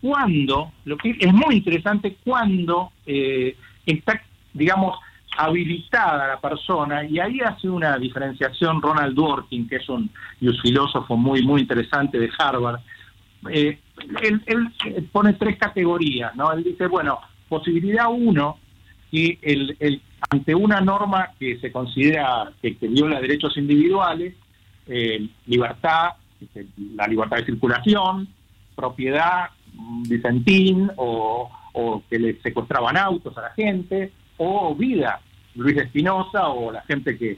cuándo, 0.00 0.72
lo 0.84 0.96
que 0.96 1.16
es 1.18 1.32
muy 1.32 1.56
interesante, 1.56 2.16
cuándo 2.24 2.92
eh, 3.06 3.56
está, 3.86 4.20
digamos, 4.52 4.98
habilitada 5.36 6.28
la 6.28 6.40
persona, 6.40 7.04
y 7.04 7.18
ahí 7.18 7.40
hace 7.40 7.68
una 7.68 7.96
diferenciación 7.96 8.82
Ronald 8.82 9.14
Dworkin, 9.14 9.68
que 9.68 9.76
es 9.76 9.88
un, 9.88 10.10
filósofo 10.60 11.16
muy, 11.16 11.42
muy 11.42 11.62
interesante 11.62 12.18
de 12.18 12.30
Harvard. 12.38 12.80
Eh, 13.48 13.78
él, 14.22 14.42
él, 14.46 15.08
pone 15.10 15.32
tres 15.34 15.56
categorías, 15.58 16.34
¿no? 16.36 16.52
Él 16.52 16.62
dice, 16.64 16.86
bueno, 16.86 17.18
Posibilidad 17.52 18.06
uno, 18.10 18.56
que 19.10 19.38
el, 19.42 20.00
ante 20.30 20.54
una 20.54 20.80
norma 20.80 21.32
que 21.38 21.58
se 21.58 21.70
considera 21.70 22.50
que, 22.62 22.78
viola 22.80 23.20
derechos 23.20 23.58
individuales, 23.58 24.34
eh, 24.86 25.28
libertad, 25.44 26.12
este, 26.40 26.66
la 26.96 27.06
libertad 27.06 27.36
de 27.36 27.44
circulación, 27.44 28.26
propiedad, 28.74 29.50
Vicentín, 30.08 30.90
o, 30.96 31.50
que 32.08 32.18
le 32.18 32.40
secuestraban 32.40 32.96
autos 32.96 33.36
a 33.36 33.42
la 33.42 33.50
gente, 33.50 34.12
o 34.38 34.74
vida, 34.74 35.20
Luis 35.54 35.76
Espinosa, 35.76 36.48
o 36.48 36.72
la 36.72 36.80
gente 36.84 37.18
que, 37.18 37.36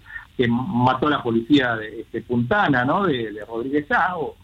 mató 0.49 1.09
a 1.09 1.11
la 1.11 1.23
policía 1.25 1.75
de, 1.75 2.02
este, 2.02 2.23
Puntana, 2.23 2.85
¿no? 2.85 3.04
de, 3.04 3.44
Rodríguez 3.49 3.88
Sago. 3.88 4.37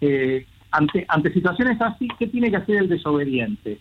Eh, 0.00 0.46
ante, 0.70 1.04
ante 1.06 1.30
situaciones 1.30 1.78
así, 1.78 2.08
¿qué 2.18 2.26
tiene 2.26 2.50
que 2.50 2.56
hacer 2.56 2.76
el 2.76 2.88
desobediente? 2.88 3.80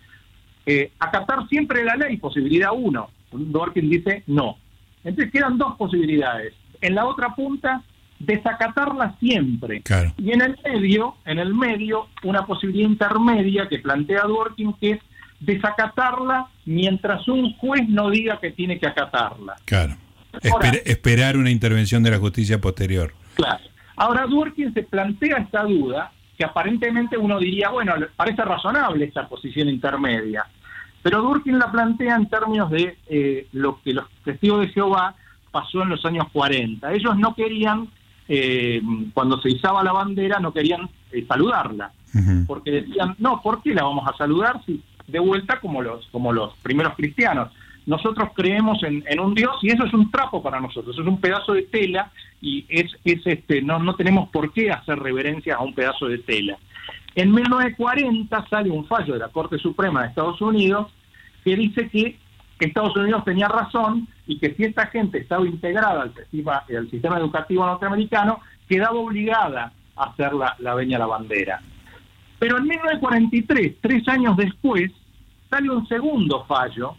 Eh, 0.71 0.91
acatar 0.99 1.47
siempre 1.47 1.83
la 1.83 1.95
ley, 1.95 2.17
posibilidad 2.17 2.69
uno. 2.71 3.09
Dworkin 3.31 3.89
dice 3.89 4.21
no. 4.27 4.57
Entonces 5.03 5.31
quedan 5.31 5.57
dos 5.57 5.75
posibilidades. 5.77 6.53
En 6.79 6.93
la 6.93 7.05
otra 7.05 7.33
punta, 7.33 7.81
desacatarla 8.19 9.15
siempre. 9.19 9.81
Y 10.17 10.31
en 10.31 10.41
el 10.41 10.55
medio, 10.63 11.15
en 11.25 11.39
el 11.39 11.55
medio, 11.55 12.09
una 12.23 12.45
posibilidad 12.45 12.87
intermedia 12.87 13.67
que 13.67 13.79
plantea 13.79 14.25
Dworkin 14.25 14.73
que 14.73 14.91
es 14.91 14.99
desacatarla 15.39 16.49
mientras 16.65 17.27
un 17.27 17.51
juez 17.57 17.89
no 17.89 18.11
diga 18.11 18.39
que 18.39 18.51
tiene 18.51 18.77
que 18.77 18.85
acatarla. 18.85 19.55
Claro. 19.65 19.95
esperar 20.85 21.35
una 21.35 21.49
intervención 21.49 22.03
de 22.03 22.11
la 22.11 22.19
justicia 22.19 22.61
posterior. 22.61 23.15
Claro. 23.33 23.63
Ahora 23.95 24.27
Dworkin 24.27 24.71
se 24.71 24.83
plantea 24.83 25.37
esta 25.37 25.63
duda 25.63 26.11
que 26.37 26.45
aparentemente 26.45 27.17
uno 27.17 27.39
diría, 27.39 27.69
bueno, 27.69 27.95
parece 28.15 28.43
razonable 28.43 29.05
esta 29.05 29.27
posición 29.27 29.67
intermedia. 29.67 30.45
Pero 31.01 31.21
Durkin 31.21 31.57
la 31.57 31.71
plantea 31.71 32.15
en 32.15 32.27
términos 32.27 32.69
de 32.71 32.97
eh, 33.07 33.47
lo 33.53 33.81
que 33.81 33.93
los 33.93 34.05
testigos 34.23 34.61
de 34.61 34.67
Jehová 34.69 35.15
pasó 35.51 35.81
en 35.81 35.89
los 35.89 36.03
años 36.05 36.27
40. 36.31 36.91
Ellos 36.93 37.17
no 37.17 37.33
querían, 37.33 37.87
eh, 38.27 38.81
cuando 39.13 39.41
se 39.41 39.49
izaba 39.49 39.83
la 39.83 39.93
bandera, 39.93 40.39
no 40.39 40.53
querían 40.53 40.89
eh, 41.11 41.25
saludarla, 41.27 41.91
porque 42.47 42.71
decían, 42.71 43.15
no, 43.19 43.41
¿por 43.41 43.61
qué 43.61 43.73
la 43.73 43.83
vamos 43.83 44.07
a 44.07 44.17
saludar 44.17 44.63
si 44.65 44.83
de 45.07 45.19
vuelta 45.19 45.59
como 45.59 45.81
los, 45.81 46.05
como 46.07 46.33
los 46.33 46.53
primeros 46.57 46.95
cristianos? 46.95 47.49
Nosotros 47.89 48.29
creemos 48.35 48.83
en, 48.83 49.19
un 49.19 49.33
Dios 49.33 49.57
y 49.63 49.71
eso 49.71 49.83
es 49.83 49.93
un 49.95 50.11
trapo 50.11 50.43
para 50.43 50.59
nosotros, 50.59 50.95
es 50.95 51.07
un 51.07 51.19
pedazo 51.19 51.53
de 51.53 51.63
tela 51.63 52.11
y 52.39 52.63
es, 52.69 52.85
es 53.03 53.25
este, 53.25 53.63
no, 53.63 53.79
no 53.79 53.95
tenemos 53.95 54.29
por 54.29 54.53
qué 54.53 54.69
hacer 54.69 54.99
reverencia 54.99 55.55
a 55.55 55.63
un 55.63 55.73
pedazo 55.73 56.05
de 56.05 56.19
tela. 56.19 56.59
En 57.15 57.31
1940 57.31 58.45
sale 58.47 58.69
un 58.69 58.85
fallo 58.85 59.13
de 59.13 59.19
la 59.19 59.29
Corte 59.29 59.57
Suprema 59.57 60.03
de 60.03 60.09
Estados 60.09 60.39
Unidos 60.39 60.91
que 61.43 61.55
dice 61.55 61.89
que 61.89 62.19
Estados 62.59 62.95
Unidos 62.95 63.25
tenía 63.25 63.47
razón 63.47 64.07
y 64.27 64.37
que 64.37 64.53
si 64.53 64.65
esta 64.65 64.85
gente 64.85 65.17
estaba 65.17 65.47
integrada 65.47 66.03
al 66.03 66.89
sistema, 66.91 67.17
educativo 67.17 67.65
norteamericano, 67.65 68.39
quedaba 68.67 68.99
obligada 68.99 69.73
a 69.95 70.03
hacer 70.03 70.33
la, 70.33 70.55
la 70.59 70.75
veña 70.75 70.99
la 70.99 71.07
bandera. 71.07 71.59
Pero 72.37 72.59
en 72.59 72.65
1943, 72.65 73.77
tres 73.81 74.07
años 74.07 74.37
después, 74.37 74.91
sale 75.49 75.71
un 75.71 75.87
segundo 75.87 76.45
fallo 76.45 76.95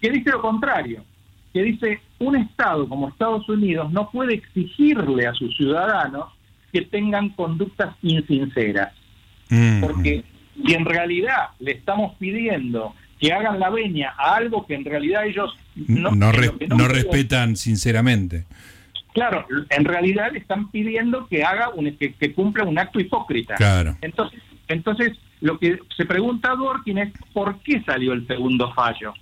que 0.00 0.10
dice 0.10 0.30
lo 0.30 0.40
contrario, 0.40 1.04
que 1.52 1.62
dice 1.62 2.00
un 2.18 2.36
Estado 2.36 2.88
como 2.88 3.08
Estados 3.08 3.48
Unidos 3.48 3.90
no 3.92 4.10
puede 4.10 4.34
exigirle 4.34 5.26
a 5.26 5.34
sus 5.34 5.56
ciudadanos 5.56 6.32
que 6.72 6.82
tengan 6.82 7.30
conductas 7.30 7.94
insinceras. 8.02 8.92
Mm, 9.48 9.80
Porque 9.80 10.24
si 10.64 10.74
en 10.74 10.84
realidad 10.84 11.50
le 11.58 11.72
estamos 11.72 12.16
pidiendo 12.18 12.94
que 13.18 13.32
hagan 13.32 13.58
la 13.58 13.70
veña 13.70 14.14
a 14.16 14.36
algo 14.36 14.66
que 14.66 14.74
en 14.74 14.84
realidad 14.84 15.26
ellos 15.26 15.56
no, 15.74 16.30
respetan 16.32 17.56
sinceramente. 17.56 18.46
Claro, 19.12 19.46
en 19.70 19.84
realidad 19.84 20.30
le 20.32 20.38
están 20.38 20.70
pidiendo 20.70 21.26
que 21.26 21.42
haga 21.42 21.70
un, 21.70 21.96
que, 21.96 22.12
que 22.14 22.32
cumpla 22.32 22.64
un 22.64 22.78
acto 22.78 23.00
hipócrita. 23.00 23.54
Claro. 23.56 23.96
Entonces, 24.02 24.40
entonces 24.68 25.18
lo 25.40 25.58
que 25.58 25.78
se 25.96 26.04
pregunta 26.04 26.52
a 26.52 26.56
Dworkin 26.56 26.98
es 26.98 27.12
¿por 27.32 27.60
qué 27.62 27.82
salió 27.84 28.12
el 28.12 28.26
segundo 28.26 28.72
fallo? 28.74 29.14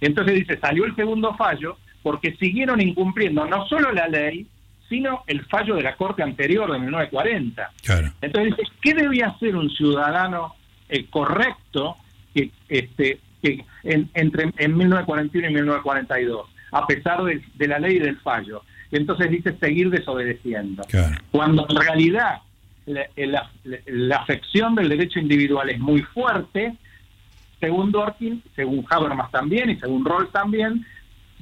Entonces 0.00 0.34
dice, 0.34 0.58
salió 0.58 0.84
el 0.84 0.94
segundo 0.96 1.34
fallo 1.36 1.76
porque 2.02 2.34
siguieron 2.36 2.80
incumpliendo 2.80 3.46
no 3.46 3.66
solo 3.66 3.92
la 3.92 4.08
ley, 4.08 4.46
sino 4.88 5.22
el 5.26 5.44
fallo 5.46 5.76
de 5.76 5.82
la 5.82 5.96
Corte 5.96 6.22
anterior 6.22 6.70
de 6.70 6.78
1940. 6.78 7.70
Claro. 7.82 8.12
Entonces 8.20 8.56
dice, 8.56 8.70
¿qué 8.82 8.94
debía 8.94 9.28
hacer 9.28 9.56
un 9.56 9.70
ciudadano 9.70 10.54
eh, 10.90 11.06
correcto 11.08 11.96
que, 12.34 12.50
este, 12.68 13.20
que 13.42 13.64
en, 13.84 14.10
entre 14.14 14.50
en 14.58 14.76
1941 14.76 15.48
y 15.48 15.54
1942, 15.54 16.46
a 16.72 16.86
pesar 16.86 17.24
de, 17.24 17.42
de 17.54 17.68
la 17.68 17.78
ley 17.78 17.96
y 17.96 18.00
del 18.00 18.18
fallo? 18.18 18.62
Entonces 18.90 19.30
dice 19.30 19.56
seguir 19.58 19.88
desobedeciendo. 19.90 20.82
Claro. 20.84 21.16
Cuando 21.30 21.66
en 21.68 21.76
realidad 21.76 22.40
la, 22.86 23.06
la- 23.16 23.50
la 23.86 24.16
afección 24.16 24.74
del 24.74 24.90
derecho 24.90 25.18
individual 25.18 25.70
es 25.70 25.78
muy 25.80 26.02
fuerte, 26.02 26.74
según 27.64 27.90
Dworkin, 27.92 28.42
según 28.54 28.84
Habermas 28.90 29.30
también 29.30 29.70
y 29.70 29.76
según 29.76 30.04
Rawls 30.04 30.30
también, 30.32 30.84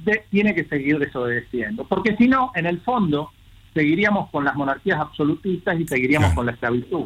de- 0.05 0.23
tiene 0.31 0.55
que 0.55 0.63
seguir 0.65 0.97
desobedeciendo. 0.99 1.85
Porque 1.87 2.15
si 2.17 2.27
no, 2.27 2.51
en 2.55 2.65
el 2.65 2.79
fondo, 2.81 3.31
seguiríamos 3.73 4.29
con 4.29 4.43
las 4.45 4.55
monarquías 4.55 4.99
absolutistas 4.99 5.79
y 5.79 5.87
seguiríamos 5.87 6.27
Claro. 6.27 6.35
con 6.35 6.45
la 6.45 6.51
esclavitud. 6.53 7.05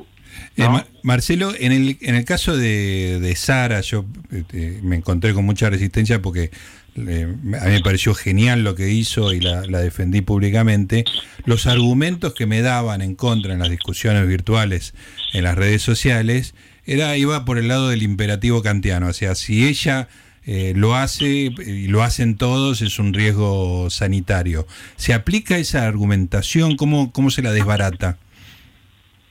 Eh, 0.58 0.68
Marcelo, 1.04 1.52
en 1.58 1.72
el, 1.72 1.98
en 2.02 2.16
el 2.16 2.26
caso 2.26 2.56
de, 2.58 3.20
de 3.22 3.36
Sara, 3.36 3.80
yo 3.82 4.04
este, 4.32 4.80
me 4.84 4.98
encontré 4.98 5.34
con 5.34 5.46
mucha 5.46 5.70
resistencia 5.70 6.22
porque 6.22 6.52
eh, 6.98 7.28
a 7.62 7.66
mí 7.66 7.72
me 7.72 7.80
pareció 7.82 8.14
genial 8.14 8.64
lo 8.66 8.76
que 8.76 8.90
hizo 8.90 9.32
y 9.34 9.40
la, 9.40 9.66
la 9.68 9.80
defendí 9.80 10.20
públicamente. 10.22 11.06
Los 11.46 11.66
argumentos 11.66 12.34
que 12.34 12.46
me 12.46 12.62
daban 12.62 13.02
en 13.02 13.16
contra 13.16 13.54
en 13.54 13.60
las 13.60 13.70
discusiones 13.70 14.28
virtuales 14.28 14.94
en 15.34 15.44
las 15.46 15.56
redes 15.56 15.82
sociales 15.82 16.54
era 16.88 17.16
iba 17.18 17.46
por 17.46 17.58
el 17.60 17.68
lado 17.68 17.90
del 17.90 18.02
imperativo 18.02 18.64
kantiano, 18.64 19.08
o 19.08 19.14
sea, 19.14 19.36
si 19.36 19.68
ella 19.68 20.08
eh, 20.46 20.74
lo 20.76 20.96
hace 20.96 21.28
y 21.28 21.88
lo 21.88 22.02
hacen 22.04 22.38
todos 22.38 22.82
es 22.82 22.98
un 23.00 23.14
riesgo 23.14 23.90
sanitario. 23.90 24.66
¿Se 24.96 25.14
aplica 25.14 25.58
esa 25.58 25.86
argumentación? 25.86 26.78
¿Cómo, 26.78 27.12
cómo 27.12 27.30
se 27.30 27.42
la 27.42 27.52
desbarata? 27.52 28.18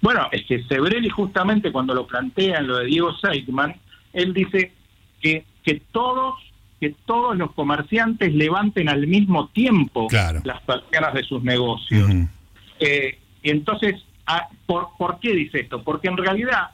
Bueno, 0.03 0.29
es 0.31 0.45
que 0.45 0.63
Sebrelli 0.65 1.09
justamente 1.09 1.73
cuando 1.73 1.95
lo 1.95 2.07
plantea 2.07 2.59
en 2.59 2.67
lo 2.67 2.77
de 2.79 2.85
Diego 2.87 3.17
Seidman, 3.19 3.75
él 4.13 4.35
dice 4.35 4.73
que, 5.21 5.45
que 5.65 5.83
todos 5.91 6.35
que 6.79 6.95
todos 7.07 7.35
los 7.39 7.53
comerciantes 7.53 8.35
levanten 8.35 8.91
al 8.91 9.07
mismo 9.07 9.49
tiempo 9.49 10.09
Claro. 10.09 10.43
las 10.45 10.61
persianas 10.61 11.15
de 11.15 11.25
sus 11.25 11.43
negocios. 11.43 12.11
Eh, 12.79 13.19
y 13.43 13.49
entonces, 13.51 13.95
ah, 14.27 14.47
¿por, 14.67 14.89
¿por 14.99 15.19
qué 15.19 15.33
dice 15.33 15.61
esto? 15.61 15.83
Porque 15.83 16.09
en 16.09 16.19
realidad 16.19 16.69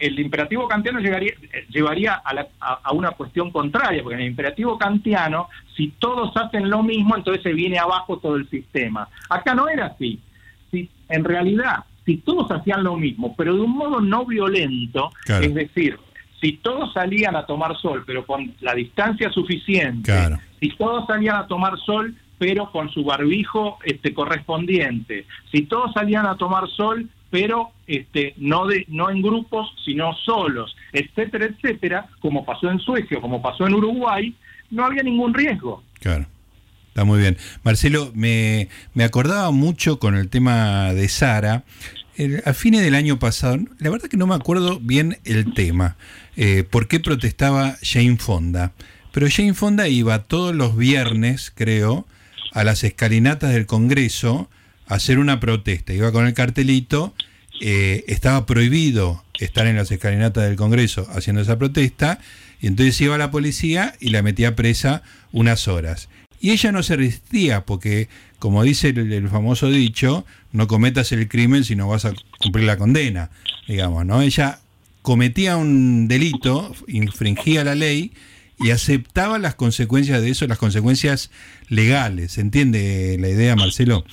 el 0.00 0.18
imperativo 0.18 0.66
kantiano 0.66 0.98
llegaría, 0.98 1.32
llevaría 1.68 2.14
a, 2.14 2.34
la- 2.34 2.48
a- 2.60 2.80
a 2.84 2.92
una 2.92 3.10
cuestión 3.12 3.50
contraria, 3.50 4.02
porque 4.02 4.14
en 4.16 4.22
el 4.22 4.28
imperativo 4.28 4.76
kantiano, 4.78 5.48
si 5.76 5.88
todos 5.98 6.36
hacen 6.36 6.68
lo 6.70 6.82
mismo, 6.82 7.16
entonces 7.16 7.42
se 7.42 7.52
viene 7.52 7.78
abajo 7.78 8.18
todo 8.18 8.36
el 8.36 8.48
sistema. 8.48 9.08
Acá 9.28 9.54
no 9.54 9.68
era 9.68 9.86
así. 9.86 10.18
Si, 10.70 10.88
en 11.08 11.24
realidad, 11.24 11.84
si 12.06 12.16
todos 12.16 12.50
hacían 12.50 12.82
lo 12.82 12.96
mismo, 12.96 13.34
pero 13.36 13.54
de 13.54 13.60
un 13.60 13.72
modo 13.76 14.00
no 14.00 14.24
violento, 14.24 15.10
Claro. 15.24 15.44
es 15.44 15.54
decir, 15.54 15.98
si 16.40 16.52
todos 16.54 16.92
salían 16.94 17.36
a 17.36 17.44
tomar 17.44 17.76
sol, 17.76 18.02
pero 18.06 18.24
con 18.24 18.54
la 18.60 18.74
distancia 18.74 19.30
suficiente, 19.30 20.10
Claro. 20.10 20.38
si 20.58 20.70
todos 20.70 21.06
salían 21.06 21.36
a 21.36 21.46
tomar 21.46 21.78
sol, 21.78 22.14
pero 22.38 22.70
con 22.72 22.88
su 22.90 23.04
barbijo 23.04 23.78
este, 23.84 24.14
correspondiente, 24.14 25.26
si 25.52 25.62
todos 25.66 25.92
salían 25.92 26.24
a 26.26 26.36
tomar 26.36 26.66
sol, 26.68 27.06
pero 27.30 27.70
este, 27.86 28.34
no, 28.36 28.66
de, 28.66 28.84
no 28.88 29.10
en 29.10 29.22
grupos, 29.22 29.72
sino 29.84 30.14
solos, 30.14 30.76
etcétera, 30.92 31.46
etcétera, 31.46 32.08
como 32.20 32.44
pasó 32.44 32.70
en 32.70 32.80
Suecia, 32.80 33.20
como 33.20 33.40
pasó 33.40 33.66
en 33.66 33.74
Uruguay, 33.74 34.34
no 34.70 34.84
había 34.84 35.02
ningún 35.02 35.32
riesgo. 35.32 35.82
Claro. 36.00 36.26
Está 36.88 37.04
muy 37.04 37.20
bien. 37.20 37.36
Marcelo, 37.62 38.10
me, 38.14 38.68
me 38.94 39.04
acordaba 39.04 39.52
mucho 39.52 40.00
con 40.00 40.16
el 40.16 40.28
tema 40.28 40.92
de 40.92 41.08
Sara. 41.08 41.62
A 42.44 42.52
fines 42.52 42.82
del 42.82 42.96
año 42.96 43.18
pasado, 43.18 43.58
la 43.78 43.90
verdad 43.90 44.08
que 44.08 44.16
no 44.16 44.26
me 44.26 44.34
acuerdo 44.34 44.78
bien 44.80 45.16
el 45.24 45.54
tema, 45.54 45.96
eh, 46.36 46.64
por 46.68 46.86
qué 46.86 47.00
protestaba 47.00 47.76
Jane 47.80 48.18
Fonda. 48.18 48.72
Pero 49.12 49.28
Jane 49.30 49.54
Fonda 49.54 49.88
iba 49.88 50.24
todos 50.24 50.54
los 50.54 50.76
viernes, 50.76 51.52
creo, 51.54 52.06
a 52.52 52.64
las 52.64 52.84
escalinatas 52.84 53.52
del 53.52 53.66
Congreso 53.66 54.50
hacer 54.90 55.18
una 55.18 55.40
protesta. 55.40 55.94
Iba 55.94 56.12
con 56.12 56.26
el 56.26 56.34
cartelito, 56.34 57.14
eh, 57.60 58.04
estaba 58.08 58.44
prohibido 58.44 59.24
estar 59.38 59.66
en 59.66 59.76
las 59.76 59.90
escalinatas 59.90 60.44
del 60.44 60.56
Congreso 60.56 61.06
haciendo 61.14 61.40
esa 61.40 61.58
protesta, 61.58 62.18
y 62.60 62.66
entonces 62.66 63.00
iba 63.00 63.16
la 63.16 63.30
policía 63.30 63.94
y 64.00 64.10
la 64.10 64.22
metía 64.22 64.56
presa 64.56 65.02
unas 65.32 65.68
horas. 65.68 66.08
Y 66.40 66.50
ella 66.50 66.72
no 66.72 66.82
se 66.82 66.96
resistía 66.96 67.64
porque, 67.64 68.08
como 68.38 68.62
dice 68.64 68.88
el, 68.88 69.12
el 69.12 69.28
famoso 69.28 69.70
dicho, 69.70 70.26
no 70.52 70.66
cometas 70.66 71.12
el 71.12 71.28
crimen 71.28 71.64
si 71.64 71.76
no 71.76 71.88
vas 71.88 72.04
a 72.04 72.12
cumplir 72.40 72.64
la 72.64 72.76
condena, 72.76 73.30
digamos, 73.68 74.04
¿no? 74.04 74.20
Ella 74.22 74.58
cometía 75.02 75.56
un 75.56 76.08
delito, 76.08 76.74
infringía 76.88 77.62
la 77.62 77.76
ley 77.76 78.12
y 78.58 78.70
aceptaba 78.70 79.38
las 79.38 79.54
consecuencias 79.54 80.20
de 80.20 80.30
eso, 80.30 80.46
las 80.46 80.58
consecuencias 80.58 81.30
legales. 81.68 82.32
¿Se 82.32 82.42
entiende 82.42 83.16
la 83.18 83.28
idea, 83.28 83.56
Marcelo? 83.56 84.04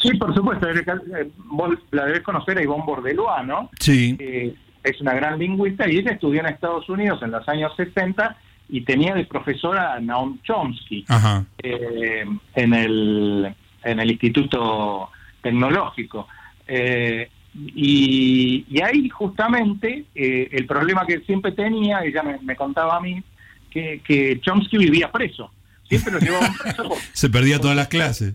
Sí, 0.00 0.10
por 0.16 0.32
supuesto, 0.34 0.68
eh, 0.68 1.28
vos 1.46 1.70
la 1.90 2.04
debes 2.06 2.22
conocer 2.22 2.56
a 2.58 2.62
Ivonne 2.62 2.84
Bordelois, 2.86 3.44
¿no? 3.46 3.70
Sí, 3.80 4.16
Eh, 4.18 4.54
es 4.84 5.00
una 5.00 5.12
gran 5.14 5.38
lingüista 5.38 5.90
y 5.90 5.96
ella 5.98 6.12
estudió 6.12 6.40
en 6.40 6.46
Estados 6.46 6.88
Unidos 6.88 7.20
en 7.22 7.32
los 7.32 7.46
años 7.48 7.72
60 7.76 8.36
y 8.68 8.82
tenía 8.82 9.14
de 9.14 9.24
profesora 9.24 9.94
a 9.94 10.00
Naum 10.00 10.38
Chomsky. 10.42 11.04
ajá, 11.08 11.44
eh, 11.62 12.24
en, 12.54 12.74
el, 12.74 13.54
en 13.82 14.00
el 14.00 14.10
Instituto 14.10 15.10
Tecnológico. 15.42 16.28
Eh, 16.66 17.28
y, 17.74 18.64
y 18.68 18.82
ahí 18.82 19.08
justamente 19.08 20.04
eh, 20.14 20.48
el 20.52 20.66
problema 20.66 21.04
que 21.06 21.20
siempre 21.20 21.52
tenía, 21.52 22.00
ella 22.04 22.22
me, 22.22 22.38
me 22.42 22.54
contaba 22.54 22.96
a 22.96 23.00
mí, 23.00 23.22
que, 23.70 24.00
que 24.06 24.38
Chomsky 24.40 24.78
vivía 24.78 25.10
preso. 25.10 25.50
Siempre 25.88 26.12
lo 26.12 26.18
llevaban 26.20 26.52
preso. 26.62 26.88
por- 26.88 26.98
se 27.12 27.28
perdía 27.30 27.58
todas 27.58 27.76
las 27.76 27.88
clases. 27.88 28.34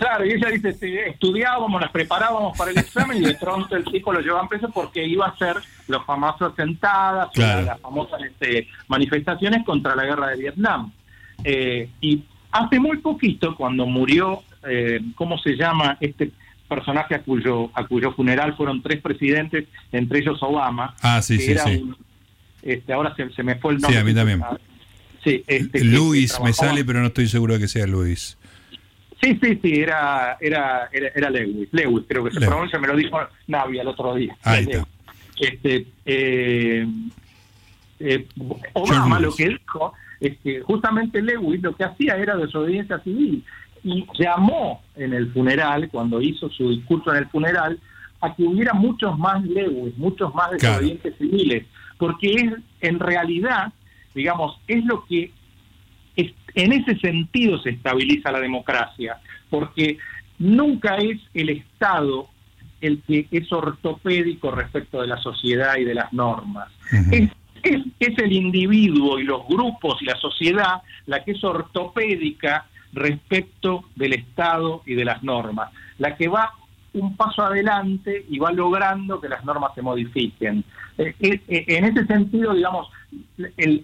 Claro, 0.00 0.24
y 0.24 0.32
ella 0.32 0.48
dice, 0.48 0.70
estudiábamos, 1.10 1.78
las 1.78 1.90
preparábamos 1.90 2.56
para 2.56 2.70
el 2.70 2.78
examen 2.78 3.18
y 3.18 3.20
de 3.26 3.34
pronto 3.34 3.76
el 3.76 3.84
tipo 3.84 4.10
lo 4.14 4.20
llevaban 4.20 4.48
preso 4.48 4.70
porque 4.70 5.04
iba 5.06 5.26
a 5.26 5.28
hacer 5.28 5.56
los 5.88 6.06
famosos 6.06 6.54
sentadas, 6.56 7.28
Claro. 7.34 7.66
las 7.66 7.78
famosas 7.80 8.22
este, 8.22 8.66
manifestaciones 8.88 9.62
contra 9.62 9.94
la 9.94 10.04
guerra 10.04 10.28
de 10.28 10.36
Vietnam. 10.38 10.90
Eh, 11.44 11.90
y 12.00 12.24
hace 12.50 12.80
muy 12.80 12.96
poquito, 12.96 13.54
cuando 13.56 13.84
murió, 13.84 14.42
eh, 14.66 15.00
¿cómo 15.16 15.36
se 15.38 15.50
llama 15.54 15.98
este 16.00 16.30
personaje 16.66 17.14
a 17.16 17.22
cuyo, 17.22 17.70
a 17.74 17.86
cuyo 17.86 18.12
funeral 18.12 18.56
fueron 18.56 18.80
tres 18.80 19.02
presidentes, 19.02 19.66
entre 19.92 20.20
ellos 20.20 20.42
Obama? 20.42 20.94
Ah, 21.02 21.20
sí, 21.20 21.36
que 21.36 21.44
sí, 21.44 21.50
era 21.52 21.64
sí. 21.64 21.76
un- 21.76 21.96
este, 22.62 22.90
ahora 22.94 23.14
se, 23.16 23.28
se 23.32 23.42
me 23.42 23.56
fue 23.56 23.72
el 23.74 23.78
Sí, 23.80 23.82
nombre. 23.82 24.00
a 24.00 24.04
mí 24.04 24.14
también. 24.14 24.42
Sí, 25.22 25.44
este, 25.46 25.84
Luis 25.84 26.40
me 26.42 26.54
sale, 26.54 26.86
pero 26.86 27.00
no 27.00 27.08
estoy 27.08 27.28
seguro 27.28 27.52
de 27.54 27.60
que 27.60 27.68
sea 27.68 27.86
Luis. 27.86 28.38
Sí, 29.22 29.38
sí, 29.42 29.58
sí, 29.62 29.80
era, 29.80 30.36
era, 30.40 30.88
era, 30.92 31.08
era 31.14 31.30
Lewis, 31.30 31.68
Lewis, 31.72 32.04
creo 32.08 32.24
que 32.24 32.30
se 32.30 32.40
Lewis. 32.40 32.48
pronuncia, 32.50 32.78
me 32.78 32.88
lo 32.88 32.96
dijo 32.96 33.18
Navi 33.48 33.78
el 33.78 33.88
otro 33.88 34.14
día. 34.14 34.36
Ahí 34.42 34.64
está. 34.68 34.86
Este, 35.38 35.86
eh, 36.06 36.86
eh, 37.98 38.26
Obama 38.74 39.20
lo 39.20 39.34
que 39.34 39.48
dijo 39.48 39.92
es 40.20 40.38
que 40.38 40.60
justamente 40.62 41.20
Lewis 41.22 41.62
lo 41.62 41.74
que 41.74 41.84
hacía 41.84 42.16
era 42.16 42.36
desobediencia 42.36 42.98
civil 43.00 43.44
y 43.82 44.06
llamó 44.18 44.82
en 44.96 45.14
el 45.14 45.32
funeral, 45.32 45.88
cuando 45.90 46.20
hizo 46.20 46.48
su 46.50 46.70
discurso 46.70 47.10
en 47.12 47.18
el 47.18 47.26
funeral, 47.28 47.78
a 48.20 48.34
que 48.34 48.42
hubiera 48.42 48.74
muchos 48.74 49.18
más 49.18 49.42
Lewis, 49.44 49.96
muchos 49.96 50.34
más 50.34 50.50
Claro. 50.58 50.74
desobedientes 50.76 51.14
civiles, 51.16 51.64
porque 51.96 52.32
es 52.32 52.52
en 52.82 52.98
realidad, 52.98 53.72
digamos, 54.14 54.58
es 54.68 54.84
lo 54.84 55.04
que 55.06 55.32
en 56.54 56.72
ese 56.72 56.96
sentido 56.98 57.58
se 57.58 57.70
estabiliza 57.70 58.30
la 58.32 58.40
democracia, 58.40 59.18
porque 59.48 59.98
nunca 60.38 60.96
es 60.96 61.18
el 61.34 61.50
Estado 61.50 62.28
el 62.80 63.02
que 63.06 63.26
es 63.30 63.52
ortopédico 63.52 64.50
respecto 64.50 65.00
de 65.02 65.06
la 65.06 65.18
sociedad 65.18 65.76
y 65.76 65.84
de 65.84 65.94
las 65.94 66.12
normas. 66.12 66.68
Ujú. 66.92 67.14
es, 67.14 67.30
es- 67.62 67.84
es 67.98 68.18
el 68.18 68.32
individuo 68.32 69.18
y 69.18 69.24
los 69.24 69.46
grupos 69.46 70.00
y 70.00 70.06
la 70.06 70.16
sociedad 70.16 70.80
la 71.06 71.22
que 71.22 71.32
es 71.32 71.44
ortopédica 71.44 72.66
respecto 72.94 73.84
del 73.96 74.14
Estado 74.14 74.82
y 74.86 74.94
de 74.94 75.04
las 75.04 75.22
normas, 75.22 75.70
la 75.98 76.16
que 76.16 76.28
va 76.28 76.52
un 76.92 77.16
paso 77.16 77.42
adelante 77.42 78.24
y 78.28 78.38
va 78.38 78.50
logrando 78.50 79.20
que 79.20 79.28
las 79.28 79.44
normas 79.44 79.72
se 79.76 79.82
modifiquen. 79.82 80.64
Eh, 80.98 81.14
eh, 81.20 81.40
eh, 81.48 81.64
en 81.68 81.84
ese 81.84 82.06
sentido, 82.06 82.54
digamos, 82.54 82.88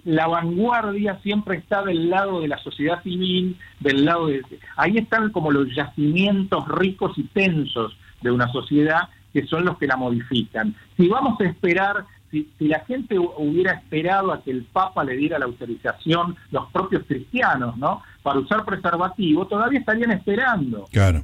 la 0.05 0.27
vanguardia 0.27 1.19
siempre 1.23 1.57
está 1.57 1.83
del 1.83 2.11
lado 2.11 2.41
de 2.41 2.49
la 2.49 2.59
sociedad 2.59 3.03
civil, 3.03 3.57
del 3.81 4.05
lado 4.05 4.29
de... 4.29 4.43
Ahí 4.77 4.99
están 4.99 5.31
como 5.31 5.51
los 5.51 5.75
yacimientos 5.75 6.69
ricos 6.69 7.17
y 7.19 7.25
tensos 7.25 7.97
de 8.23 8.31
una 8.31 8.51
sociedad 8.53 9.09
que 9.33 9.47
son 9.47 9.65
los 9.65 9.79
que 9.79 9.87
la 9.87 9.97
modifican. 9.97 10.75
Si 10.97 11.09
vamos 11.09 11.41
a 11.41 11.45
esperar 11.45 12.07
si, 12.31 12.49
la 12.61 12.81
gente 12.81 13.19
hubiera 13.19 13.73
esperado 13.73 14.33
a 14.33 14.43
que 14.43 14.51
el 14.51 14.65
Papa 14.65 15.05
le 15.05 15.17
diera 15.17 15.39
la 15.39 15.47
autorización, 15.47 16.37
los 16.51 16.71
propios 16.71 17.05
cristianos, 17.07 17.77
¿no? 17.77 18.03
Para 18.23 18.41
usar 18.41 18.65
preservativo, 18.65 19.47
todavía 19.47 19.81
estarían 19.81 20.11
esperando. 20.11 20.87
Claro. 20.91 21.23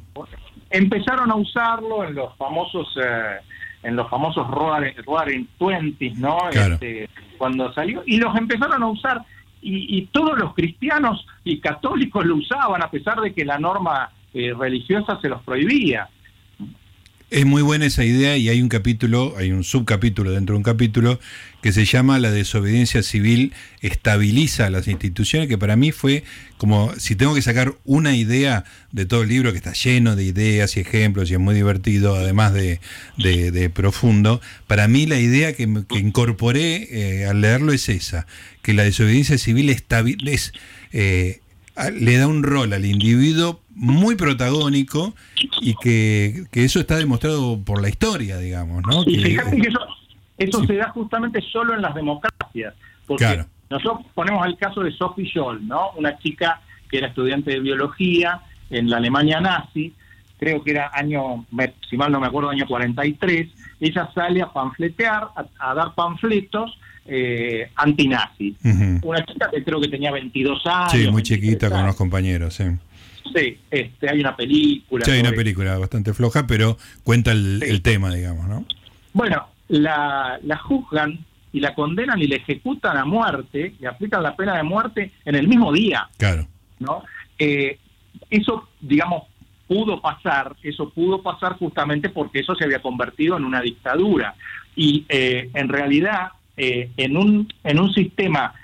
Empezaron 0.70 1.30
a 1.30 1.34
usarlo 1.34 2.04
en 2.04 2.14
los 2.14 2.34
famosos 2.36 2.88
eh, 3.02 3.38
en 3.82 3.96
los 3.96 4.08
famosos 4.08 4.46
Roaring 4.48 5.48
Twenties, 5.58 6.18
¿no? 6.18 6.38
Este, 6.50 7.08
cuando 7.38 7.72
salió 7.72 8.02
y 8.06 8.18
los 8.18 8.34
empezaron 8.36 8.82
a 8.82 8.86
usar 8.86 9.22
y, 9.64 10.06
todos 10.06 10.36
los 10.38 10.54
cristianos 10.54 11.24
y 11.44 11.60
católicos 11.60 12.24
lo 12.24 12.36
usaban 12.36 12.82
a 12.82 12.90
pesar 12.90 13.20
de 13.20 13.32
que 13.32 13.44
la 13.44 13.58
norma 13.58 14.10
eh, 14.34 14.52
religiosa 14.58 15.20
se 15.20 15.28
los 15.28 15.40
prohibía. 15.42 16.08
Es 17.32 17.46
muy 17.46 17.62
buena 17.62 17.86
esa 17.86 18.04
idea 18.04 18.36
y 18.36 18.50
hay 18.50 18.60
un 18.60 18.68
capítulo, 18.68 19.34
hay 19.38 19.52
un 19.52 19.64
subcapítulo 19.64 20.32
dentro 20.32 20.52
de 20.52 20.58
un 20.58 20.62
capítulo 20.62 21.18
que 21.62 21.72
se 21.72 21.86
llama 21.86 22.18
La 22.18 22.30
desobediencia 22.30 23.02
civil 23.02 23.54
estabiliza 23.80 24.68
las 24.68 24.86
instituciones, 24.86 25.48
que 25.48 25.56
para 25.56 25.74
mí 25.74 25.92
fue 25.92 26.24
como 26.58 26.92
si 26.98 27.16
tengo 27.16 27.34
que 27.34 27.40
sacar 27.40 27.74
una 27.86 28.14
idea 28.14 28.64
de 28.90 29.06
todo 29.06 29.22
el 29.22 29.30
libro 29.30 29.50
que 29.52 29.56
está 29.56 29.72
lleno 29.72 30.14
de 30.14 30.24
ideas 30.24 30.76
y 30.76 30.80
ejemplos 30.80 31.30
y 31.30 31.32
es 31.32 31.40
muy 31.40 31.54
divertido, 31.54 32.16
además 32.16 32.52
de, 32.52 32.80
profundo, 33.72 34.42
para 34.66 34.86
mí 34.86 35.06
la 35.06 35.18
idea 35.18 35.54
que, 35.54 35.62
incorporé 35.62 36.88
eh, 36.90 37.26
al 37.26 37.40
leerlo 37.40 37.72
es 37.72 37.88
esa, 37.88 38.26
que 38.60 38.74
la 38.74 38.84
desobediencia 38.84 39.38
civil 39.38 39.70
es, 39.70 40.52
eh, 40.92 41.40
le 41.98 42.16
da 42.16 42.26
un 42.26 42.42
rol 42.42 42.72
al 42.72 42.84
individuo 42.84 43.60
muy 43.74 44.16
protagónico 44.16 45.14
y 45.60 45.74
que, 45.74 46.44
eso 46.52 46.80
está 46.80 46.96
demostrado 46.96 47.60
por 47.64 47.80
la 47.80 47.88
historia, 47.88 48.38
digamos, 48.38 48.82
¿no? 48.86 49.02
Y 49.06 49.18
fíjate 49.18 49.56
que 49.56 49.68
eso, 49.68 49.80
eso 50.38 50.64
se 50.64 50.74
da 50.74 50.90
justamente 50.90 51.40
solo 51.40 51.74
en 51.74 51.82
las 51.82 51.94
democracias, 51.94 52.74
porque 53.06 53.44
nosotros 53.70 54.06
ponemos 54.14 54.46
el 54.46 54.56
caso 54.56 54.82
de 54.82 54.92
Sophie 54.92 55.30
Scholl, 55.30 55.66
¿no? 55.66 55.92
Una 55.96 56.18
chica 56.18 56.60
que 56.90 56.98
era 56.98 57.08
estudiante 57.08 57.52
de 57.52 57.60
biología 57.60 58.42
en 58.70 58.90
la 58.90 58.98
Alemania 58.98 59.40
nazi, 59.40 59.94
creo 60.38 60.62
que 60.62 60.72
era 60.72 60.90
año, 60.92 61.46
si 61.88 61.96
mal 61.96 62.12
no 62.12 62.20
me 62.20 62.26
acuerdo, 62.26 62.50
año 62.50 62.66
43, 62.66 63.48
ella 63.80 64.10
sale 64.14 64.42
a 64.42 64.52
panfletear, 64.52 65.28
a 65.58 65.74
dar 65.74 65.94
panfletos 65.94 66.76
eh, 67.06 67.70
antinazi. 67.76 68.56
Una 69.02 69.24
chica 69.24 69.50
que 69.50 69.62
creo 69.64 69.80
que 69.80 69.88
tenía 69.88 70.10
22 70.10 70.66
años. 70.66 70.92
Sí, 70.92 71.10
muy 71.10 71.22
chiquita 71.22 71.70
con 71.70 71.86
los 71.86 71.96
compañeros, 71.96 72.54
sí. 72.54 72.64
Sí, 73.34 73.58
este, 73.70 74.10
hay 74.10 74.20
una 74.20 74.36
película. 74.36 75.04
Sí, 75.04 75.12
hay 75.12 75.20
una 75.20 75.32
película 75.32 75.78
bastante 75.78 76.12
floja, 76.12 76.46
pero 76.46 76.76
cuenta 77.04 77.32
el, 77.32 77.80
tema, 77.82 78.14
digamos, 78.14 78.46
¿no? 78.48 78.64
Bueno, 79.12 79.48
la, 79.68 80.38
la 80.42 80.56
juzgan 80.58 81.24
y 81.52 81.60
la 81.60 81.74
condenan 81.74 82.20
y 82.20 82.26
la 82.26 82.36
ejecutan 82.36 82.96
a 82.96 83.04
muerte, 83.04 83.74
y 83.80 83.86
aplican 83.86 84.22
la 84.22 84.34
pena 84.34 84.56
de 84.56 84.62
muerte 84.62 85.12
en 85.24 85.34
el 85.34 85.48
mismo 85.48 85.72
día. 85.72 86.08
Claro. 86.16 86.46
¿no? 86.82 87.02
Eh, 87.38 87.78
eso, 88.30 88.68
digamos, 88.80 89.24
pudo 89.66 90.00
pasar, 90.00 90.56
eso 90.62 90.90
pudo 90.90 91.22
pasar 91.22 91.56
justamente 91.58 92.10
porque 92.10 92.40
eso 92.40 92.54
se 92.54 92.64
había 92.64 92.82
convertido 92.82 93.36
en 93.36 93.44
una 93.44 93.60
dictadura. 93.60 94.34
Y 94.76 95.06
eh, 95.08 95.50
en 95.54 95.68
realidad 95.68 96.32
eh, 96.64 96.90
en, 96.96 97.16
un, 97.16 97.52
en 97.64 97.80
un 97.80 97.92
sistema 97.92 98.54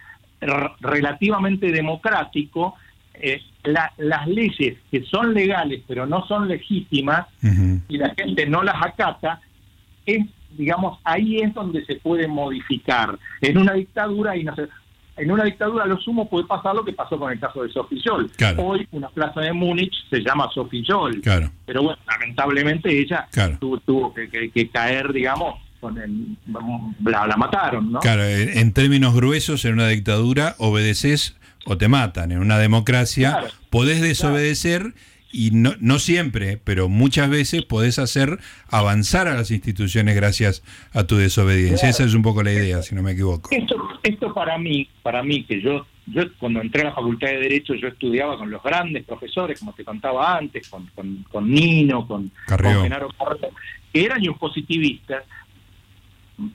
relativamente 0.78 1.72
democrático, 1.72 2.76
eh, 3.14 3.42
las 3.64 4.28
leyes 4.28 4.76
que 4.88 5.02
son 5.02 5.34
legales 5.34 5.82
pero 5.88 6.06
no 6.06 6.24
son 6.28 6.46
legítimas 6.46 7.26
y 7.88 7.98
la 7.98 8.14
gente 8.14 8.46
no 8.46 8.62
las 8.62 8.76
acata, 8.80 9.40
es, 10.06 10.24
digamos, 10.56 11.00
ahí 11.02 11.38
es 11.38 11.52
donde 11.52 11.84
se 11.86 11.96
puede 11.96 12.28
modificar. 12.28 13.18
En 13.40 13.58
una 13.58 13.72
dictadura 13.72 14.36
y 14.36 14.44
no 14.44 14.54
sé, 14.54 14.68
en 15.16 15.32
una 15.32 15.42
dictadura 15.42 15.84
lo 15.84 15.98
sumo 15.98 16.30
puede 16.30 16.46
pasar 16.46 16.76
lo 16.76 16.84
que 16.84 16.92
pasó 16.92 17.18
con 17.18 17.32
el 17.32 17.40
caso 17.40 17.64
de 17.64 17.70
Sophie 17.70 18.00
Scholl. 18.00 18.30
Hoy 18.58 18.86
una 18.92 19.08
plaza 19.08 19.40
de 19.40 19.52
Múnich 19.52 19.92
se 20.08 20.20
llama 20.20 20.48
Sophie 20.54 20.84
Scholl. 20.84 21.20
Pero 21.66 21.82
bueno, 21.82 21.98
lamentablemente 22.06 22.96
ella 22.96 23.26
tuvo, 23.58 24.14
que, 24.14 24.70
caer, 24.70 25.12
digamos, 25.12 25.56
con 25.80 25.98
el, 25.98 26.36
la, 27.04 27.36
mataron, 27.36 27.92
¿no? 27.92 28.00
Claro, 28.00 28.24
en 28.24 28.72
términos 28.72 29.14
gruesos, 29.14 29.64
en 29.64 29.74
una 29.74 29.88
dictadura 29.88 30.54
obedeces 30.58 31.36
o 31.66 31.76
te 31.76 31.88
matan. 31.88 32.32
En 32.32 32.38
una 32.38 32.58
democracia 32.58 33.44
podés 33.70 34.00
desobedecer 34.00 34.94
y 35.30 35.50
no, 35.50 35.72
no 35.80 35.98
siempre, 35.98 36.58
pero 36.62 36.88
muchas 36.88 37.28
veces 37.28 37.62
podés 37.64 37.98
hacer 37.98 38.38
avanzar 38.70 39.28
a 39.28 39.34
las 39.34 39.50
instituciones 39.50 40.16
gracias 40.16 40.62
a 40.92 41.04
tu 41.04 41.16
desobediencia. 41.16 41.88
Esa 41.88 42.04
es 42.04 42.14
un 42.14 42.22
poco 42.22 42.42
la 42.42 42.52
idea, 42.52 42.82
si 42.82 42.94
no 42.94 43.02
me 43.02 43.12
equivoco. 43.12 43.50
Esto, 43.52 43.76
esto 44.02 44.32
para 44.32 44.58
mí, 44.58 44.88
para 45.02 45.22
mí 45.22 45.44
que 45.44 45.60
yo 45.60 45.86
yo 46.10 46.22
cuando 46.38 46.62
entré 46.62 46.82
a 46.82 46.84
la 46.86 46.94
Facultad 46.94 47.28
de 47.28 47.38
Derecho 47.38 47.74
yo 47.74 47.88
estudiaba 47.88 48.38
con 48.38 48.50
los 48.50 48.62
grandes 48.62 49.04
profesores, 49.04 49.58
como 49.58 49.74
te 49.74 49.84
contaba 49.84 50.36
antes, 50.36 50.68
con, 50.68 50.86
con, 51.30 51.50
Nino, 51.50 52.06
con, 52.06 52.30
con 52.46 52.82
Genaro 52.82 53.10
que 53.92 54.04
eran 54.04 54.22
positivistas, 54.38 55.24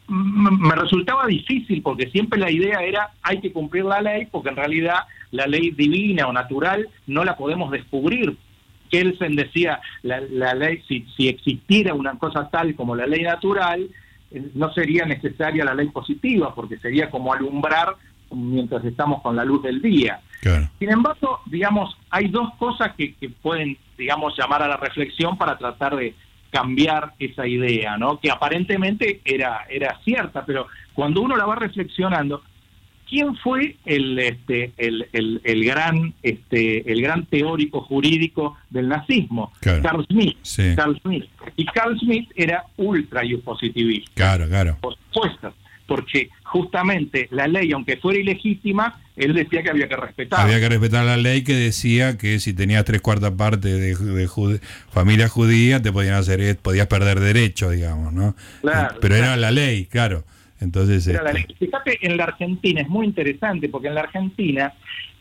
me 0.08 0.76
resultaba 0.76 1.28
difícil 1.28 1.82
porque 1.82 2.10
siempre 2.10 2.40
la 2.40 2.50
idea 2.50 2.80
era 2.84 3.12
hay 3.22 3.42
que 3.42 3.52
cumplir 3.52 3.84
la 3.84 4.02
ley 4.02 4.28
porque 4.32 4.50
en 4.50 4.56
realidad 4.56 5.00
la 5.32 5.46
ley 5.46 5.72
divina 5.72 6.28
o 6.28 6.34
natural 6.34 6.88
no 7.08 7.24
la 7.26 7.36
podemos 7.36 7.72
descubrir. 7.72 8.38
Kelsen 8.90 9.36
decía, 9.36 9.82
la, 10.04 10.22
la 10.22 10.54
ley, 10.54 10.82
si, 10.88 11.06
si 11.18 11.28
existiera 11.28 11.96
una 11.96 12.18
cosa 12.20 12.48
tal 12.50 12.76
como 12.76 12.96
la 12.96 13.08
ley 13.08 13.24
natural, 13.24 13.90
eh, 14.32 14.52
no 14.54 14.72
sería 14.72 15.06
necesaria 15.06 15.66
la 15.66 15.74
ley 15.74 15.90
positiva 15.90 16.54
porque 16.54 16.78
sería 16.78 17.10
como 17.10 17.34
alumbrar 17.34 17.96
mientras 18.32 18.86
estamos 18.86 19.22
con 19.22 19.36
la 19.36 19.44
luz 19.44 19.64
del 19.64 19.82
día. 19.82 20.22
Sin 20.78 20.92
embargo, 20.92 21.40
digamos, 21.46 21.98
hay 22.10 22.28
dos 22.28 22.54
cosas 22.60 22.94
que, 22.96 23.16
que 23.16 23.30
pueden, 23.30 23.78
digamos, 23.98 24.38
llamar 24.38 24.62
a 24.62 24.68
la 24.68 24.78
reflexión 24.78 25.38
para 25.38 25.58
tratar 25.58 25.96
de, 25.96 26.14
cambiar 26.54 27.14
esa 27.18 27.48
idea, 27.48 27.98
¿no? 27.98 28.20
Que 28.20 28.30
aparentemente 28.30 29.22
era, 29.26 29.66
era 29.68 30.00
cierta, 30.06 30.46
pero 30.46 30.68
cuando 30.94 31.22
uno 31.22 31.36
la 31.36 31.48
va 31.48 31.56
reflexionando, 31.56 32.44
¿quién 33.10 33.36
fue 33.38 33.78
el, 33.86 34.20
este, 34.20 34.72
el, 34.78 35.08
el, 35.44 35.66
gran, 35.66 36.14
este, 36.22 36.92
el 36.92 37.02
gran 37.02 37.26
teórico 37.26 37.82
jurídico 37.82 38.56
del 38.70 38.88
nazismo? 38.88 39.52
Carl 39.60 40.06
Smith. 40.06 40.38
Carl 40.76 41.00
Smith. 41.02 41.26
Y 41.58 41.66
Carl 41.66 42.00
Smith 42.00 42.30
era 42.36 42.66
ultra 42.78 43.24
positivista. 43.44 44.12
Claro, 44.14 44.48
claro. 44.48 44.78
Por 44.80 44.96
supuesto 44.96 45.54
porque 45.88 46.30
justamente 46.44 47.28
la 47.32 47.48
ley, 47.48 47.72
aunque 47.72 47.98
fuera 47.98 48.20
ilegítima, 48.20 49.02
él 49.16 49.34
decía 49.34 49.62
que 49.62 49.70
había 49.70 49.88
que 49.88 49.96
respetar. 49.96 50.40
Había 50.40 50.60
que 50.60 50.70
respetar 50.70 51.06
la 51.06 51.18
ley 51.18 51.44
que 51.44 51.54
decía 51.54 52.18
que 52.18 52.40
si 52.40 52.54
tenías 52.54 52.84
tres 52.84 53.02
cuartas 53.02 53.32
partes 53.32 53.80
de, 53.80 54.60
familia 54.90 55.28
judía, 55.28 55.82
te 55.82 55.92
podían 55.92 56.16
hacer, 56.16 56.58
podías 56.58 56.88
perder 56.88 57.20
derecho, 57.20 57.70
digamos, 57.70 58.12
¿no? 58.14 58.36
Claro, 58.62 58.96
Pero 59.02 59.16
era 59.16 59.38
la 59.38 59.52
ley, 59.52 59.86
claro. 59.86 60.24
Entonces, 60.60 61.06
este 61.06 61.56
Fíjate, 61.60 62.00
en 62.02 62.18
la 62.18 62.24
Argentina 62.24 62.82
es 62.82 62.88
muy 62.88 63.06
interesante, 63.06 63.70
porque 63.70 63.90
en 63.90 63.96
la 63.96 64.02
Argentina 64.02 64.74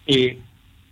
eh, 0.06 0.38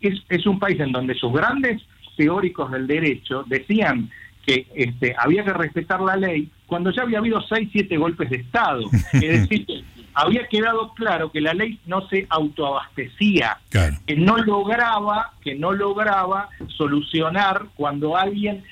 es, 0.00 0.22
es 0.28 0.46
un 0.46 0.58
país 0.58 0.78
en 0.80 0.92
donde 0.92 1.14
sus 1.14 1.32
grandes 1.32 1.80
teóricos 2.16 2.70
del 2.70 2.86
derecho 2.86 3.44
decían 3.46 4.10
que 4.44 4.66
este, 4.74 5.14
había 5.18 5.44
que 5.44 5.52
respetar 5.52 6.00
la 6.00 6.16
ley 6.16 6.50
cuando 6.66 6.90
ya 6.90 7.02
había 7.02 7.18
habido 7.18 7.40
seis, 7.42 7.68
siete 7.72 7.96
golpes 7.96 8.30
de 8.30 8.36
Estado. 8.36 8.82
Es 9.12 9.48
decir, 9.48 9.66
había 10.14 10.46
quedado 10.48 10.92
claro 10.94 11.30
que 11.30 11.40
la 11.40 11.54
ley 11.54 11.78
no 11.86 12.06
se 12.08 12.26
autoabastecía, 12.28 13.58
que 14.06 14.16
no 14.16 14.38
lograba, 14.38 15.32
que 15.42 15.54
no 15.54 15.72
lograba 15.72 16.48
solucionar 16.76 17.66
cuando 17.76 18.16
alguien 18.16 18.64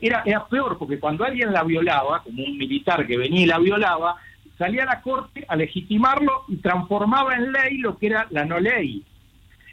era, 0.00 0.22
era 0.24 0.46
peor, 0.46 0.78
porque 0.78 0.98
cuando 0.98 1.24
alguien 1.24 1.52
la 1.52 1.64
violaba, 1.64 2.22
como 2.22 2.44
un 2.44 2.56
militar 2.56 3.06
que 3.06 3.18
venía 3.18 3.42
y 3.42 3.46
la 3.46 3.58
violaba, 3.58 4.16
salía 4.58 4.84
a 4.84 4.86
la 4.86 5.02
corte 5.02 5.44
a 5.48 5.56
legitimarlo 5.56 6.44
y 6.48 6.56
transformaba 6.56 7.34
en 7.34 7.52
ley 7.52 7.78
lo 7.78 7.98
que 7.98 8.06
era 8.06 8.26
la 8.30 8.44
no 8.44 8.58
ley. 8.58 9.02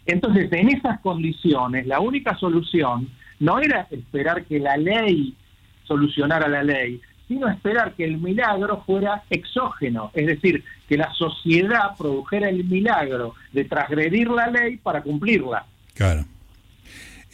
Entonces, 0.05 0.51
en 0.51 0.69
esas 0.69 0.99
condiciones, 0.99 1.87
la 1.87 1.99
única 1.99 2.35
solución 2.37 3.09
no 3.39 3.59
era 3.59 3.87
esperar 3.91 4.43
que 4.45 4.59
la 4.59 4.75
ley 4.77 5.35
solucionara 5.83 6.47
la 6.47 6.63
ley, 6.63 7.01
sino 7.27 7.49
esperar 7.49 7.93
que 7.95 8.03
el 8.03 8.17
milagro 8.17 8.83
fuera 8.85 9.23
exógeno, 9.29 10.11
es 10.13 10.27
decir, 10.27 10.63
que 10.87 10.97
la 10.97 11.11
sociedad 11.13 11.95
produjera 11.97 12.49
el 12.49 12.63
milagro 12.65 13.33
de 13.51 13.65
transgredir 13.65 14.29
la 14.29 14.47
ley 14.47 14.77
para 14.77 15.01
cumplirla. 15.01 15.65
Claro. 15.93 16.25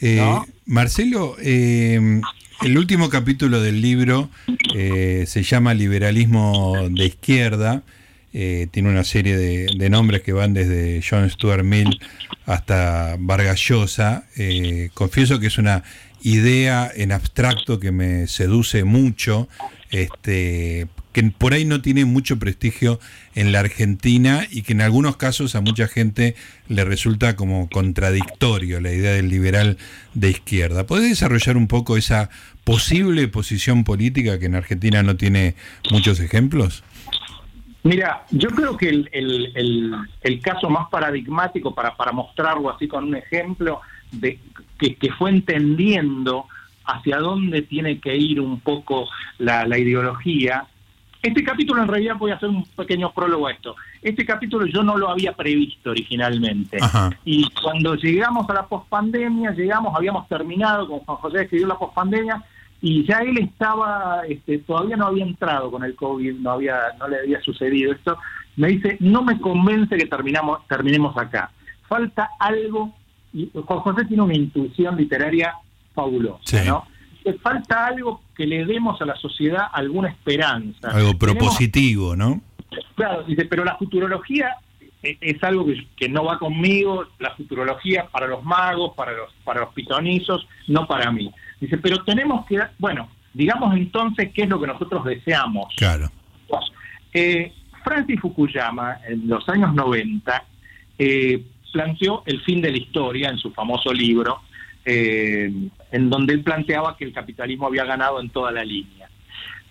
Eh, 0.00 0.22
Marcelo, 0.66 1.36
eh, 1.42 2.20
El 2.62 2.78
último 2.78 3.10
capítulo 3.10 3.60
del 3.60 3.80
libro 3.82 4.30
eh, 4.74 5.24
se 5.26 5.42
llama 5.42 5.74
Liberalismo 5.74 6.88
de 6.90 7.06
Izquierda. 7.06 7.82
Tiene 8.32 8.88
una 8.88 9.02
serie 9.02 9.36
de, 9.36 9.90
nombres 9.90 10.22
que 10.22 10.32
van 10.32 10.54
desde 10.54 11.02
John 11.02 11.28
Stuart 11.28 11.64
Mill 11.64 11.98
hasta 12.46 13.16
Vargas 13.18 13.58
Llosa. 13.58 14.24
Confieso 14.94 15.40
que 15.40 15.48
es 15.48 15.58
una 15.58 15.82
idea 16.22 16.90
en 16.94 17.10
abstracto 17.12 17.80
que 17.80 17.90
me 17.90 18.28
seduce 18.28 18.84
mucho, 18.84 19.48
este, 19.90 20.88
que 21.12 21.22
por 21.24 21.52
ahí 21.52 21.64
no 21.64 21.82
tiene 21.82 22.04
mucho 22.04 22.38
prestigio 22.38 23.00
en 23.34 23.52
la 23.52 23.60
Argentina 23.60 24.46
y 24.50 24.62
que 24.62 24.72
en 24.72 24.80
algunos 24.80 25.16
casos 25.16 25.54
a 25.54 25.60
mucha 25.60 25.88
gente 25.88 26.36
le 26.68 26.84
resulta 26.84 27.36
como 27.36 27.68
contradictorio 27.68 28.80
la 28.80 28.92
idea 28.92 29.12
del 29.12 29.28
liberal 29.28 29.78
de 30.14 30.30
izquierda. 30.30 30.86
¿Podés 30.86 31.08
desarrollar 31.08 31.56
un 31.56 31.66
poco 31.66 31.96
esa 31.96 32.30
posible 32.64 33.26
posición 33.28 33.84
política 33.84 34.38
que 34.38 34.46
en 34.46 34.54
Argentina 34.54 35.02
no 35.02 35.16
tiene 35.16 35.56
muchos 35.90 36.20
ejemplos? 36.20 36.84
Mira, 37.82 38.24
yo 38.30 38.50
creo 38.50 38.76
que 38.76 38.88
el, 38.90 40.40
caso 40.42 40.68
más 40.68 40.88
paradigmático 40.90 41.74
para, 41.74 41.96
para 41.96 42.12
mostrarlo 42.12 42.70
así 42.70 42.86
con 42.86 43.04
un 43.04 43.16
ejemplo 43.16 43.80
de 44.12 44.38
que 44.78 45.12
fue 45.18 45.30
entendiendo 45.30 46.46
hacia 46.84 47.18
dónde 47.18 47.62
tiene 47.62 48.00
que 48.00 48.16
ir 48.16 48.40
un 48.40 48.60
poco 48.60 49.08
la, 49.38 49.66
la 49.66 49.78
ideología 49.78 50.66
este 51.22 51.44
capítulo 51.44 51.82
en 51.82 51.88
realidad 51.88 52.16
voy 52.16 52.30
a 52.30 52.36
hacer 52.36 52.48
un 52.48 52.64
pequeño 52.64 53.12
prólogo 53.12 53.46
a 53.46 53.52
esto. 53.52 53.76
Este 54.00 54.24
capítulo 54.24 54.64
yo 54.66 54.82
no 54.82 54.96
lo 54.96 55.10
había 55.10 55.32
previsto 55.32 55.90
originalmente. 55.90 56.78
Y 57.26 57.46
cuando 57.62 57.94
llegamos 57.94 58.48
a 58.48 58.54
la 58.54 58.66
pospandemia, 58.66 59.50
llegamos, 59.50 59.94
habíamos 59.94 60.26
terminado, 60.28 60.88
con 60.88 61.00
Juan 61.00 61.18
José 61.18 61.42
escribió 61.42 61.66
la 61.66 61.78
pospandemia, 61.78 62.42
y 62.80 63.04
ya 63.04 63.18
él 63.18 63.36
estaba, 63.38 64.22
este, 64.26 64.58
todavía 64.60 64.96
no 64.96 65.08
había 65.08 65.24
entrado 65.24 65.70
con 65.70 65.84
el 65.84 65.94
COVID, 65.94 66.36
no 66.36 66.52
había, 66.52 66.78
no 66.98 67.08
le 67.08 67.18
había 67.18 67.40
sucedido 67.42 67.92
esto. 67.92 68.16
Me 68.56 68.68
dice, 68.68 68.96
no 69.00 69.22
me 69.22 69.38
convence 69.38 69.98
que 69.98 70.06
terminamos, 70.06 70.66
terminemos 70.68 71.14
acá. 71.18 71.50
Falta 71.86 72.30
algo, 72.38 72.94
y 73.34 73.50
Juan 73.52 73.80
José 73.80 74.06
tiene 74.06 74.22
una 74.22 74.34
intuición 74.34 74.96
literaria 74.96 75.54
fabulosa, 75.94 76.64
¿no? 76.64 76.86
falta 77.42 77.86
algo 77.86 78.22
que 78.34 78.46
le 78.46 78.64
demos 78.64 79.00
a 79.00 79.04
la 79.04 79.14
sociedad 79.16 79.66
alguna 79.72 80.08
esperanza. 80.08 80.90
Algo 80.90 81.18
propositivo, 81.18 82.16
¿no? 82.16 82.40
Claro, 82.94 83.24
dice, 83.24 83.44
pero 83.44 83.64
la 83.64 83.76
futurología 83.76 84.56
es 85.02 85.42
algo 85.42 85.66
que, 85.96 86.08
no 86.08 86.24
va 86.24 86.38
conmigo, 86.38 87.06
la 87.18 87.34
futurología 87.34 88.06
para 88.10 88.26
los 88.26 88.44
magos, 88.44 88.94
para 88.94 89.12
los, 89.12 89.32
para 89.44 89.60
los 89.60 89.72
pitonizos, 89.74 90.46
no 90.68 90.86
para 90.86 91.10
mí. 91.10 91.32
Dice, 91.60 91.78
pero 91.78 92.04
tenemos 92.04 92.46
que, 92.46 92.60
bueno, 92.78 93.08
digamos 93.32 93.74
entonces 93.74 94.30
qué 94.34 94.42
es 94.42 94.48
lo 94.48 94.60
que 94.60 94.66
nosotros 94.66 95.04
deseamos. 95.04 95.74
Claro. 95.76 96.10
Eh, 97.12 97.52
Francis 97.82 98.20
Fukuyama, 98.20 98.98
en 99.08 99.26
los 99.26 99.48
años 99.48 99.74
90, 99.74 100.44
eh, 100.98 101.42
planteó 101.72 102.22
el 102.26 102.40
fin 102.42 102.60
de 102.60 102.70
la 102.70 102.78
historia 102.78 103.30
en 103.30 103.38
su 103.38 103.50
famoso 103.52 103.92
libro, 103.92 104.40
eh, 104.84 105.52
en 105.92 106.10
donde 106.10 106.34
él 106.34 106.42
planteaba 106.42 106.96
que 106.96 107.04
el 107.04 107.12
capitalismo 107.12 107.66
había 107.66 107.84
ganado 107.84 108.20
en 108.20 108.30
toda 108.30 108.50
la 108.52 108.64
línea. 108.64 109.08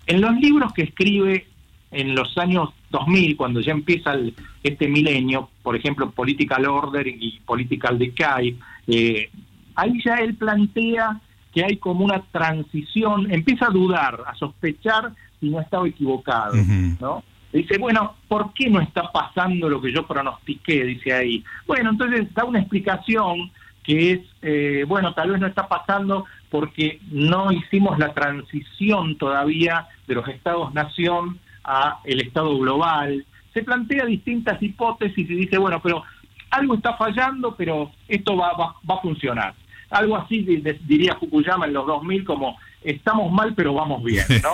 En 0.06 0.20
los 0.20 0.34
libros 0.36 0.72
que 0.72 0.82
escribe 0.82 1.46
en 1.90 2.14
los 2.14 2.36
años 2.38 2.70
2000, 2.90 3.36
cuando 3.36 3.60
ya 3.60 3.72
empieza 3.72 4.14
este 4.62 4.88
milenio, 4.88 5.50
por 5.62 5.76
ejemplo, 5.76 6.10
Political 6.10 6.66
Order 6.66 7.06
y 7.06 7.40
Political 7.44 7.98
Decay, 7.98 8.58
eh, 8.86 9.30
ahí 9.74 10.00
ya 10.04 10.16
él 10.16 10.34
plantea 10.34 11.20
que 11.52 11.64
hay 11.64 11.76
como 11.78 12.04
una 12.04 12.22
transición, 12.30 13.32
empieza 13.32 13.66
a 13.66 13.70
dudar, 13.70 14.22
a 14.26 14.34
sospechar 14.36 15.12
si 15.40 15.48
no 15.50 15.60
estaba 15.60 15.88
equivocado, 15.88 16.54
¿no? 17.00 17.24
Dice, 17.52 17.78
bueno, 17.78 18.14
¿por 18.28 18.52
qué 18.52 18.70
no 18.70 18.80
está 18.80 19.10
pasando 19.10 19.68
lo 19.68 19.80
que 19.80 19.92
yo 19.92 20.06
pronostiqué? 20.06 20.84
Dice 20.84 21.12
ahí. 21.12 21.44
Bueno, 21.66 21.90
entonces 21.90 22.32
da 22.32 22.44
una 22.44 22.60
explicación 22.60 23.50
que 23.90 24.12
es, 24.12 24.20
eh, 24.42 24.84
bueno, 24.86 25.14
tal 25.14 25.30
vez 25.30 25.40
no 25.40 25.48
está 25.48 25.66
pasando 25.66 26.26
porque 26.48 27.00
no 27.10 27.50
hicimos 27.50 27.98
la 27.98 28.14
transición 28.14 29.16
todavía 29.16 29.88
de 30.06 30.14
los 30.14 30.28
estados-nación 30.28 31.40
a 31.64 31.98
el 32.04 32.20
estado 32.20 32.56
global. 32.58 33.26
Se 33.52 33.64
plantea 33.64 34.04
distintas 34.04 34.62
hipótesis 34.62 35.28
y 35.28 35.34
dice, 35.34 35.58
bueno, 35.58 35.80
pero 35.82 36.04
algo 36.50 36.74
está 36.74 36.94
fallando, 36.96 37.56
pero 37.56 37.90
esto 38.06 38.36
va, 38.36 38.52
va, 38.56 38.94
a 38.94 39.00
funcionar. 39.00 39.54
Algo 39.90 40.16
así 40.16 40.42
diría 40.84 41.16
Fukuyama 41.16 41.66
en 41.66 41.72
los 41.72 41.86
2000 41.86 42.24
como 42.24 42.56
estamos 42.82 43.32
mal, 43.32 43.54
pero 43.54 43.74
vamos 43.74 44.04
bien, 44.04 44.24
¿no? 44.42 44.52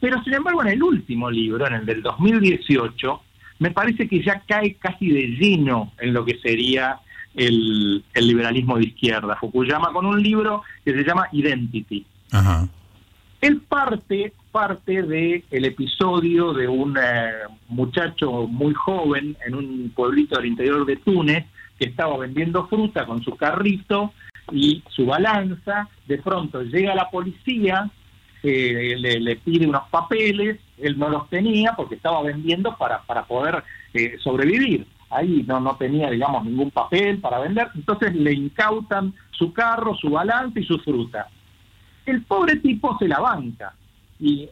Pero 0.00 0.22
sin 0.22 0.34
embargo, 0.34 0.62
en 0.62 0.68
el 0.68 0.82
último 0.82 1.30
libro, 1.30 1.66
en 1.66 1.74
el 1.74 1.86
del 1.86 2.02
2018, 2.02 3.22
me 3.60 3.70
parece 3.70 4.06
que 4.06 4.22
ya 4.22 4.42
cae 4.46 4.74
casi 4.74 5.08
de 5.08 5.26
lleno 5.28 5.92
en 5.98 6.12
lo 6.12 6.24
que 6.24 6.38
sería 6.38 7.00
el, 7.38 8.04
liberalismo 8.14 8.76
de 8.76 8.84
izquierda, 8.84 9.36
Fukuyama, 9.36 9.92
con 9.92 10.06
un 10.06 10.22
libro 10.22 10.62
que 10.84 10.92
se 10.92 11.04
llama 11.04 11.28
Identity. 11.32 12.04
Él 13.40 13.60
parte, 13.60 14.32
parte 14.50 15.02
del 15.02 15.44
el 15.50 15.64
episodio 15.64 16.52
de 16.52 16.66
un 16.66 16.96
eh, 16.98 17.30
muchacho 17.68 18.48
muy 18.48 18.74
joven 18.74 19.36
en 19.46 19.54
un 19.54 19.92
pueblito 19.94 20.36
del 20.36 20.46
interior 20.46 20.84
de 20.84 20.96
Túnez 20.96 21.46
que 21.78 21.86
estaba 21.86 22.18
vendiendo 22.18 22.66
fruta 22.66 23.06
con 23.06 23.22
su 23.22 23.36
carrito 23.36 24.12
y 24.50 24.82
su 24.88 25.06
balanza. 25.06 25.88
De 26.08 26.18
pronto 26.18 26.62
llega 26.62 26.96
la 26.96 27.08
policía, 27.08 27.88
eh, 28.42 28.96
le, 28.98 29.36
pide 29.36 29.68
unos 29.68 29.88
papeles, 29.88 30.58
él 30.76 30.98
no 30.98 31.08
los 31.08 31.30
tenía 31.30 31.74
porque 31.76 31.94
estaba 31.94 32.20
vendiendo 32.22 32.76
para, 32.76 33.02
para 33.02 33.24
poder 33.24 33.62
eh, 33.94 34.16
sobrevivir 34.18 34.84
ahí 35.10 35.44
no, 35.46 35.60
no 35.60 35.76
tenía, 35.76 36.10
digamos, 36.10 36.44
ningún 36.44 36.70
papel 36.70 37.18
para 37.18 37.38
vender, 37.38 37.68
entonces 37.74 38.14
le 38.14 38.32
incautan 38.32 39.14
su 39.30 39.52
carro, 39.52 39.96
su 39.96 40.10
balance 40.10 40.60
y 40.60 40.64
su 40.64 40.78
fruta. 40.78 41.28
El 42.06 42.22
pobre 42.22 42.56
tipo 42.56 42.96
se 42.98 43.08
la 43.08 43.20
banca. 43.20 43.74
Y, 44.20 44.48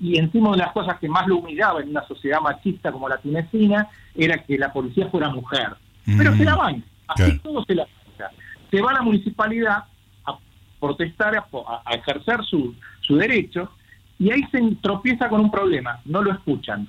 y, 0.00 0.18
encima 0.18 0.52
de 0.52 0.56
las 0.56 0.72
cosas 0.72 0.98
que 0.98 1.08
más 1.08 1.26
lo 1.26 1.36
humillaba 1.36 1.82
en 1.82 1.90
una 1.90 2.02
sociedad 2.06 2.40
machista 2.40 2.90
como 2.90 3.10
la 3.10 3.18
tunecina 3.18 3.88
era 4.14 4.42
que 4.42 4.56
la 4.56 4.72
policía 4.72 5.08
fuera 5.10 5.28
mujer. 5.28 5.76
Pero 6.06 6.34
se 6.34 6.44
la 6.44 6.56
banca, 6.56 6.86
así 7.08 7.38
todo 7.40 7.62
se 7.64 7.74
la 7.74 7.84
banca. 7.84 8.32
Se 8.70 8.80
va 8.80 8.90
a 8.90 8.94
la 8.94 9.02
municipalidad 9.02 9.84
a 10.24 10.38
protestar, 10.80 11.36
a, 11.36 11.46
a 11.84 11.94
ejercer 11.94 12.42
su, 12.44 12.74
su 13.02 13.16
derecho, 13.16 13.70
y 14.18 14.30
ahí 14.30 14.42
se 14.50 14.60
tropieza 14.80 15.28
con 15.28 15.40
un 15.40 15.50
problema, 15.50 16.00
no 16.06 16.22
lo 16.22 16.32
escuchan, 16.32 16.88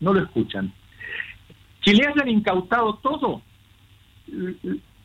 no 0.00 0.14
lo 0.14 0.20
escuchan. 0.22 0.72
Que 1.82 1.92
le 1.92 2.06
hayan 2.06 2.28
incautado 2.28 2.94
todo, 3.02 3.42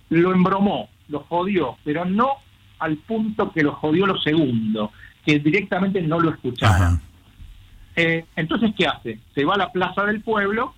lo 0.10 0.32
embromó, 0.34 0.90
lo 1.10 1.22
jodió, 1.22 1.78
pero 1.84 2.06
no 2.06 2.38
al 2.80 2.98
punto 2.98 3.52
que 3.52 3.64
lo 3.64 3.74
jodió 3.74 4.06
lo 4.06 4.18
segundo, 4.20 4.92
que 5.26 5.40
directamente 5.40 6.02
no 6.02 6.20
lo 6.20 6.32
escucharon. 6.32 7.02
Eh, 7.96 8.26
entonces, 8.36 8.72
¿qué 8.78 8.86
hace? 8.86 9.20
Se 9.34 9.44
va 9.44 9.56
a 9.56 9.58
la 9.58 9.72
plaza 9.72 10.04
del 10.04 10.22
pueblo 10.22 10.76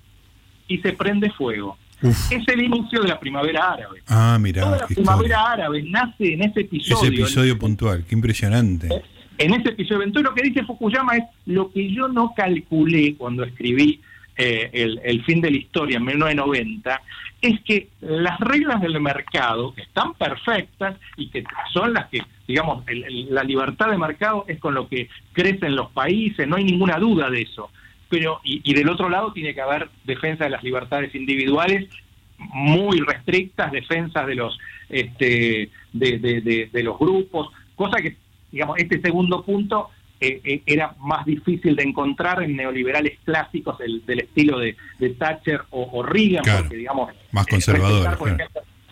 y 0.67 0.77
se 0.77 0.93
prende 0.93 1.29
fuego. 1.31 1.77
Es 2.01 2.47
el 2.47 2.63
inicio 2.63 3.01
de 3.01 3.09
la 3.09 3.19
primavera 3.19 3.73
árabe. 3.73 4.01
Ah, 4.07 4.37
mira. 4.39 4.69
la 4.69 4.87
primavera 4.87 5.51
árabe 5.51 5.83
nace 5.83 6.33
en 6.33 6.43
ese 6.43 6.61
episodio. 6.61 7.11
Ese 7.11 7.21
episodio 7.21 7.59
puntual, 7.59 8.05
qué 8.07 8.15
impresionante. 8.15 8.87
Eh, 8.87 9.03
en 9.37 9.53
ese 9.53 9.69
episodio. 9.69 10.03
Entonces, 10.03 10.29
lo 10.29 10.35
que 10.35 10.43
dice 10.43 10.63
Fukuyama 10.63 11.17
es 11.17 11.23
lo 11.45 11.71
que 11.71 11.91
yo 11.91 12.07
no 12.07 12.33
calculé 12.35 13.15
cuando 13.15 13.43
escribí 13.43 14.01
eh, 14.41 14.69
el, 15.03 15.23
fin 15.25 15.41
de 15.41 15.51
la 15.51 15.57
historia 15.57 15.97
en 15.97 16.05
1990, 16.05 17.01
es 17.41 17.59
que 17.59 17.89
las 17.99 18.39
reglas 18.39 18.79
del 18.79 18.97
mercado 19.01 19.73
están 19.75 20.13
perfectas 20.13 20.95
y 21.17 21.27
que 21.27 21.43
son 21.73 21.91
las 21.91 22.07
que, 22.07 22.21
digamos, 22.47 22.85
la 22.87 23.43
libertad 23.43 23.89
de 23.89 23.97
mercado 23.97 24.45
es 24.47 24.57
con 24.59 24.75
lo 24.75 24.87
que 24.87 25.09
crecen 25.33 25.75
los 25.75 25.91
países, 25.91 26.47
no 26.47 26.55
hay 26.55 26.63
ninguna 26.63 26.97
duda 26.99 27.29
de 27.29 27.41
eso. 27.41 27.69
Pero, 28.07 28.39
y, 28.45 28.73
del 28.73 28.87
otro 28.87 29.09
lado 29.09 29.33
tiene 29.33 29.53
que 29.53 29.59
haber 29.59 29.89
defensa 30.05 30.45
de 30.45 30.51
las 30.51 30.63
libertades 30.63 31.13
individuales 31.13 31.89
muy 32.37 33.01
restrictas, 33.01 33.73
defensa 33.73 34.25
de 34.25 34.35
los, 34.35 34.57
este, 34.87 35.69
de 35.91 36.81
los 36.81 36.97
grupos, 36.97 37.49
cosa 37.75 38.01
que, 38.01 38.15
digamos, 38.53 38.77
este 38.77 39.01
segundo 39.01 39.43
punto 39.43 39.89
eh, 40.21 40.41
eh, 40.43 40.63
era 40.65 40.95
más 40.99 41.25
difícil 41.25 41.77
de 41.77 41.83
encontrar 41.83 42.43
en 42.43 42.55
neoliberales 42.57 43.19
clásicos 43.23 43.77
del, 43.77 44.03
estilo 44.07 44.59
de, 44.59 44.75
Thatcher 45.17 45.61
o, 45.69 46.03
Reagan, 46.03 46.43
porque 46.61 46.75
digamos... 46.75 47.13
Más 47.31 47.47
eh, 47.47 47.51
conservador. 47.51 48.17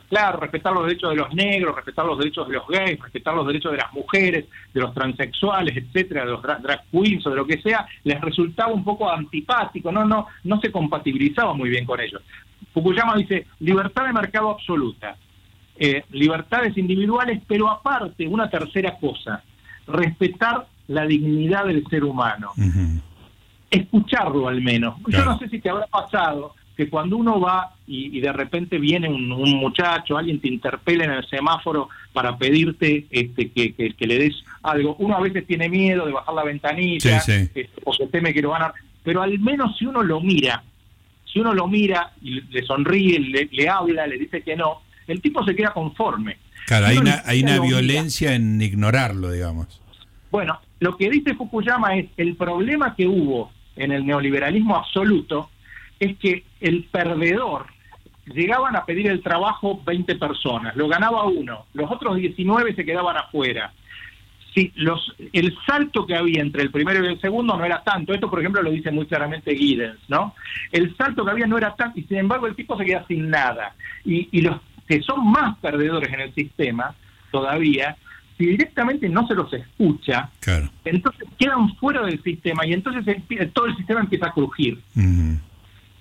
claro. 0.07 0.39
respetar 0.39 0.71
los 0.71 0.85
derechos 0.85 1.09
de 1.09 1.15
los 1.17 1.33
negros, 1.33 1.75
respetar 1.75 2.05
los 2.05 2.17
derechos 2.17 2.47
de 2.47 2.53
los 2.53 2.67
gays, 2.67 2.97
respetar 2.97 3.35
los 3.35 3.45
derechos 3.45 3.73
de 3.73 3.77
las 3.77 3.91
mujeres, 3.91 4.45
de 4.73 4.79
los 4.79 4.93
transexuales, 4.93 5.75
etcétera, 5.75 6.23
de 6.23 6.31
los 6.31 6.41
drag, 6.41 6.83
queens 6.91 7.27
o 7.27 7.29
de 7.29 7.35
lo 7.35 7.45
que 7.45 7.61
sea, 7.61 7.85
les 8.05 8.21
resultaba 8.21 8.71
un 8.71 8.85
poco 8.85 9.11
antipático, 9.11 9.91
no, 9.91 10.05
no, 10.05 10.27
no 10.45 10.61
se 10.61 10.71
compatibilizaba 10.71 11.53
muy 11.53 11.69
bien 11.69 11.85
con 11.85 11.99
ellos. 11.99 12.21
Fukuyama 12.73 13.17
dice 13.17 13.47
libertad 13.59 14.05
de 14.05 14.13
mercado 14.13 14.51
absoluta, 14.51 15.17
eh, 15.77 16.03
libertades 16.11 16.77
individuales, 16.77 17.41
pero 17.45 17.69
aparte, 17.69 18.25
una 18.27 18.49
tercera 18.49 18.97
cosa, 18.97 19.43
respetar 19.87 20.67
la 20.87 21.05
dignidad 21.05 21.65
del 21.65 21.85
ser 21.87 22.03
humano. 22.03 22.51
Escucharlo 23.69 24.47
al 24.47 24.61
menos. 24.61 24.95
Yo 25.07 25.25
no 25.25 25.37
sé 25.37 25.49
si 25.49 25.59
te 25.59 25.69
habrá 25.69 25.87
pasado 25.87 26.55
que 26.77 26.89
cuando 26.89 27.17
uno 27.17 27.39
va 27.39 27.73
y, 27.87 28.19
de 28.19 28.31
repente 28.31 28.77
viene 28.77 29.09
un, 29.09 29.27
muchacho, 29.27 30.15
alguien 30.15 30.39
te 30.39 30.47
interpela 30.47 31.05
en 31.05 31.11
el 31.11 31.27
semáforo 31.27 31.89
para 32.13 32.37
pedirte 32.37 33.07
este, 33.09 33.49
que, 33.49 33.73
que, 33.73 34.07
le 34.07 34.19
des 34.19 34.35
algo, 34.61 34.95
uno 34.99 35.17
a 35.17 35.19
veces 35.19 35.47
tiene 35.47 35.69
miedo 35.69 36.05
de 36.05 36.11
bajar 36.11 36.35
la 36.35 36.43
ventanilla 36.43 37.17
este, 37.17 37.69
porque 37.83 38.05
teme 38.07 38.31
que 38.31 38.43
lo 38.43 38.49
van 38.49 38.61
a... 38.61 38.73
Pero 39.03 39.23
al 39.23 39.39
menos 39.39 39.75
si 39.77 39.87
uno 39.87 40.03
lo 40.03 40.21
mira, 40.21 40.63
si 41.25 41.39
uno 41.39 41.53
lo 41.53 41.67
mira 41.67 42.11
y 42.21 42.41
le 42.41 42.63
sonríe, 42.63 43.19
le, 43.19 43.69
habla, 43.69 44.05
le 44.05 44.19
dice 44.19 44.43
que 44.43 44.55
no, 44.55 44.81
el 45.07 45.19
tipo 45.19 45.43
se 45.43 45.55
queda 45.55 45.73
conforme. 45.73 46.37
Claro, 46.67 46.85
hay 46.87 46.97
una, 46.97 47.23
hay 47.25 47.41
una 47.41 47.59
violencia 47.59 48.35
en 48.35 48.61
ignorarlo, 48.61 49.31
digamos. 49.31 49.81
Bueno, 50.29 50.59
lo 50.79 50.95
que 50.97 51.09
dice 51.09 51.35
Fukuyama 51.35 51.95
es 51.95 52.07
el 52.17 52.35
problema 52.35 52.95
que 52.95 53.07
hubo 53.07 53.51
en 53.75 53.91
el 53.91 54.05
neoliberalismo 54.05 54.75
absoluto 54.75 55.49
es 55.99 56.17
que 56.17 56.43
el 56.59 56.83
perdedor 56.85 57.67
llegaban 58.27 58.75
a 58.75 58.85
pedir 58.85 59.07
el 59.07 59.21
trabajo 59.21 59.81
20 59.85 60.15
personas, 60.15 60.75
lo 60.75 60.87
ganaba 60.87 61.25
uno, 61.25 61.65
los 61.73 61.89
otros 61.89 62.17
19 62.17 62.75
se 62.75 62.85
quedaban 62.85 63.17
afuera. 63.17 63.71
Si 64.53 64.71
los, 64.75 65.15
el 65.33 65.55
salto 65.67 66.05
que 66.05 66.15
había 66.15 66.41
entre 66.41 66.63
el 66.63 66.71
primero 66.71 67.03
y 67.03 67.07
el 67.07 67.21
segundo 67.21 67.55
no 67.55 67.63
era 67.63 67.83
tanto, 67.83 68.13
esto 68.13 68.29
por 68.29 68.39
ejemplo 68.39 68.61
lo 68.61 68.71
dice 68.71 68.91
muy 68.91 69.05
claramente 69.05 69.55
Giddens, 69.55 69.99
¿no? 70.07 70.33
El 70.71 70.95
salto 70.97 71.23
que 71.23 71.31
había 71.31 71.45
no 71.45 71.57
era 71.57 71.75
tanto 71.75 71.99
y 71.99 72.03
sin 72.03 72.17
embargo 72.17 72.47
el 72.47 72.55
tipo 72.55 72.75
se 72.77 72.85
queda 72.85 73.05
sin 73.07 73.29
nada. 73.29 73.75
Y, 74.03 74.27
y 74.31 74.41
los 74.41 74.57
que 74.87 75.01
son 75.01 75.31
más 75.31 75.57
perdedores 75.59 76.11
en 76.11 76.21
el 76.21 76.33
sistema 76.33 76.95
todavía, 77.31 77.97
si 78.37 78.45
directamente 78.45 79.09
no 79.09 79.27
se 79.27 79.35
los 79.35 79.51
escucha, 79.51 80.29
entonces 80.85 81.27
quedan 81.37 81.75
fuera 81.75 82.03
del 82.03 82.21
sistema 82.21 82.65
y 82.65 82.73
entonces 82.73 83.03
todo 83.53 83.65
el 83.65 83.75
sistema 83.75 84.01
empieza 84.01 84.27
a 84.27 84.33
crujir. 84.33 84.79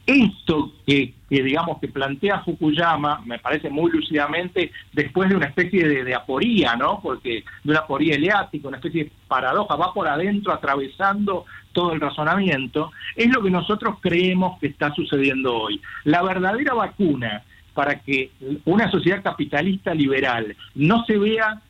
Esto 0.07 0.73
que, 0.87 1.15
digamos 1.29 1.81
que 1.81 1.89
plantea 1.89 2.41
Fukuyama 2.41 3.23
me 3.25 3.41
parece 3.41 3.71
muy 3.71 3.91
lúcidamente 3.91 4.71
después 4.93 5.29
de 5.29 5.35
una 5.35 5.47
especie 5.47 5.89
de, 6.05 6.15
aporía, 6.15 6.77
¿no? 6.77 7.01
Porque 7.03 7.43
de 7.65 7.71
una 7.71 7.81
aporía 7.81 8.15
eleática, 8.15 8.69
una 8.69 8.77
especie 8.77 9.05
de 9.05 9.13
paradoja, 9.27 9.75
va 9.75 9.93
por 9.93 10.07
adentro 10.07 10.53
atravesando 10.53 11.45
todo 11.73 11.93
el 11.93 12.01
razonamiento, 12.01 12.93
es 13.17 13.29
lo 13.35 13.43
que 13.43 13.51
nosotros 13.51 13.97
creemos 14.01 14.59
que 14.61 14.69
está 14.69 14.95
sucediendo 14.95 15.57
hoy. 15.57 15.81
La 16.05 16.23
verdadera 16.23 16.75
vacuna 16.75 17.43
para 17.75 17.99
que 17.99 18.31
una 18.65 18.91
sociedad 18.91 19.23
capitalista 19.23 19.93
liberal 19.93 20.57
no 20.75 21.05
se 21.05 21.19
vea 21.19 21.61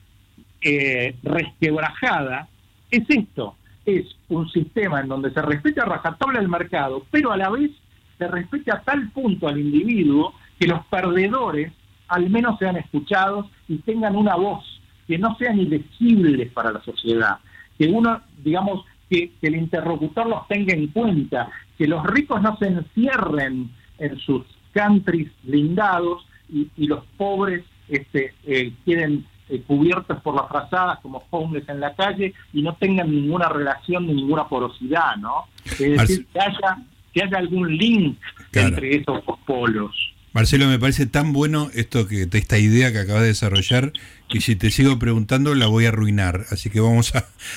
eh, 0.69 1.15
resquebrajada 1.23 2.49
es 2.91 3.05
esto, 3.09 3.55
es 3.85 4.05
un 4.29 4.49
sistema 4.49 5.01
en 5.01 5.07
donde 5.07 5.31
se 5.31 5.41
respeta 5.41 5.83
a 5.83 5.87
rajatabla 5.87 6.41
el 6.41 6.49
mercado, 6.49 7.07
pero 7.13 7.31
a 7.31 7.37
la 7.37 7.51
vez 7.51 7.71
se 8.19 8.27
respete 8.27 8.73
a 8.73 8.81
tal 8.81 9.11
punto 9.11 9.47
al 9.47 9.61
individuo 9.61 10.35
que 10.59 10.67
los 10.67 10.85
perdedores 10.87 11.73
al 12.09 12.29
menos 12.31 12.59
sean 12.59 12.77
escuchados 12.77 13.47
y 13.69 13.77
tengan 13.79 14.17
una 14.17 14.35
voz, 14.35 14.65
que 15.07 15.19
no 15.19 15.37
sean 15.37 15.61
ilegibles 15.61 16.51
para 16.51 16.73
la 16.73 16.83
sociedad, 16.83 17.39
que 17.79 17.87
uno, 17.87 18.21
digamos, 18.43 18.85
que, 19.09 19.31
el 19.43 19.55
interlocutor 19.55 20.27
los 20.27 20.49
tenga 20.49 20.75
en 20.75 20.89
cuenta, 20.89 21.49
que 21.79 21.87
los 21.87 22.05
ricos 22.07 22.43
no 22.43 22.57
se 22.57 22.67
encierren 22.67 23.71
en 23.99 24.19
sus 24.19 24.43
countries 24.73 25.31
blindados 25.45 26.27
y, 26.49 26.69
los 26.89 27.05
pobres 27.17 27.63
este, 27.89 28.35
eh, 28.47 28.73
queden 28.85 29.25
eh, 29.49 29.63
cubiertos 29.67 30.21
por 30.23 30.35
las 30.35 30.49
frazadas 30.49 30.99
como 31.01 31.23
homeless 31.31 31.69
en 31.69 31.81
la 31.81 31.95
calle 31.95 32.35
y 32.53 32.63
no 32.63 32.75
tengan 32.75 33.11
ninguna 33.11 33.49
relación 33.49 34.07
ni 34.07 34.15
ninguna 34.15 34.49
porosidad, 34.49 35.17
¿no? 35.17 35.45
Es 35.65 35.79
decir, 35.79 36.27
que 36.33 36.41
haya 36.41 36.79
que 37.13 37.23
haya 37.23 37.39
algún 37.39 37.75
link 37.77 38.19
entre 38.53 38.97
esos 38.97 39.25
dos 39.25 39.39
polos. 39.47 39.95
Marcelo, 40.37 40.67
me 40.67 40.79
parece 40.79 41.07
tan 41.07 41.33
bueno 41.33 41.71
esto 41.73 42.07
que 42.07 42.29
esta 42.31 42.59
idea 42.59 42.93
que 42.93 42.99
acabas 42.99 43.23
de 43.23 43.29
desarrollar 43.29 43.93
que 44.29 44.43
si 44.43 44.55
te 44.55 44.71
sigo 44.71 44.99
preguntando 44.99 45.55
la 45.55 45.67
voy 45.67 45.87
a 45.87 45.89
arruinar. 45.89 46.45
Así 46.51 46.69
que 46.69 46.81
vamos 46.81 47.15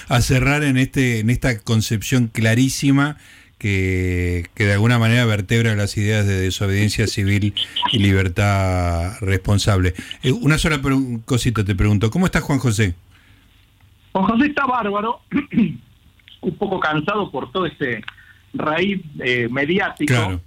a, 0.08 0.22
cerrar 0.22 0.64
en 0.64 0.78
este 0.78 1.20
en 1.20 1.30
esta 1.30 1.60
concepción 1.60 2.28
clarísima 2.28 3.18
que, 3.60 4.50
de 4.56 4.74
alguna 4.74 4.98
manera 4.98 5.26
vertebra 5.26 5.76
las 5.76 5.96
ideas 5.98 6.26
de 6.26 6.40
desobediencia 6.40 7.06
civil 7.06 7.54
y 7.92 8.00
libertad 8.00 9.20
responsable. 9.20 9.94
Eh, 10.24 10.32
una 10.32 10.58
sola 10.58 10.80
cosita 11.26 11.64
te 11.64 11.76
pregunto, 11.76 12.10
¿cómo 12.10 12.26
está 12.26 12.42
Juan 12.42 12.60
José? 12.60 12.96
Juan 14.14 14.26
José 14.26 14.48
está 14.48 14.66
bárbaro, 14.66 15.22
un 16.42 16.56
poco 16.58 16.80
cansado 16.80 17.30
por 17.30 17.52
todo 17.52 17.66
ese 17.66 18.02
raíz 18.54 19.02
eh, 19.20 19.48
mediático, 19.52 20.42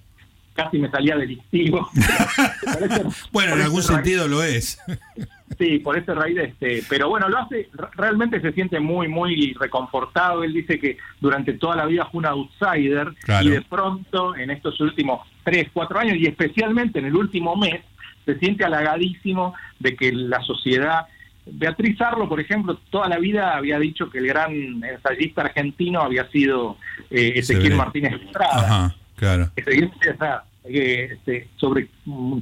casi 0.54 0.78
me 0.78 0.90
salía 0.90 1.16
delictivo. 1.16 1.88
bueno, 3.32 3.54
en 3.54 3.60
algún 3.60 3.82
sentido 3.82 4.26
lo 4.26 4.42
es. 4.42 4.80
sí, 5.58 5.78
por 5.78 5.96
ese 5.96 6.14
raíz, 6.14 6.38
este, 6.38 6.82
pero 6.88 7.08
bueno, 7.08 7.28
lo 7.28 7.38
hace, 7.38 7.68
realmente 7.94 8.40
se 8.40 8.52
siente 8.52 8.80
muy, 8.80 9.08
muy 9.08 9.54
reconfortado. 9.54 10.44
Él 10.44 10.52
dice 10.52 10.78
que 10.78 10.98
durante 11.20 11.54
toda 11.54 11.76
la 11.76 11.86
vida 11.86 12.08
fue 12.10 12.18
un 12.18 12.26
outsider 12.26 13.12
y 13.42 13.48
de 13.48 13.62
pronto 13.62 14.36
en 14.36 14.50
estos 14.50 14.80
últimos 14.80 15.26
tres, 15.44 15.68
cuatro 15.72 15.98
años 15.98 16.16
y 16.18 16.26
especialmente 16.26 16.98
en 16.98 17.06
el 17.06 17.16
último 17.16 17.56
mes, 17.56 17.80
se 18.24 18.38
siente 18.38 18.64
halagadísimo 18.64 19.54
de 19.80 19.96
que 19.96 20.12
la 20.12 20.40
sociedad 20.42 21.06
Beatriz 21.44 22.00
Arlo, 22.00 22.28
por 22.28 22.40
ejemplo, 22.40 22.78
toda 22.90 23.08
la 23.08 23.18
vida 23.18 23.56
había 23.56 23.78
dicho 23.78 24.08
que 24.08 24.18
el 24.18 24.28
gran 24.28 24.52
ensayista 24.84 25.42
argentino 25.42 26.00
había 26.00 26.28
sido 26.30 26.76
eh, 27.10 27.32
Ezequiel 27.36 27.74
Martínez 27.74 28.12
Estrada. 28.22 28.58
Ajá, 28.58 28.96
claro. 29.16 29.50
este, 30.64 31.48
sobre 31.56 31.88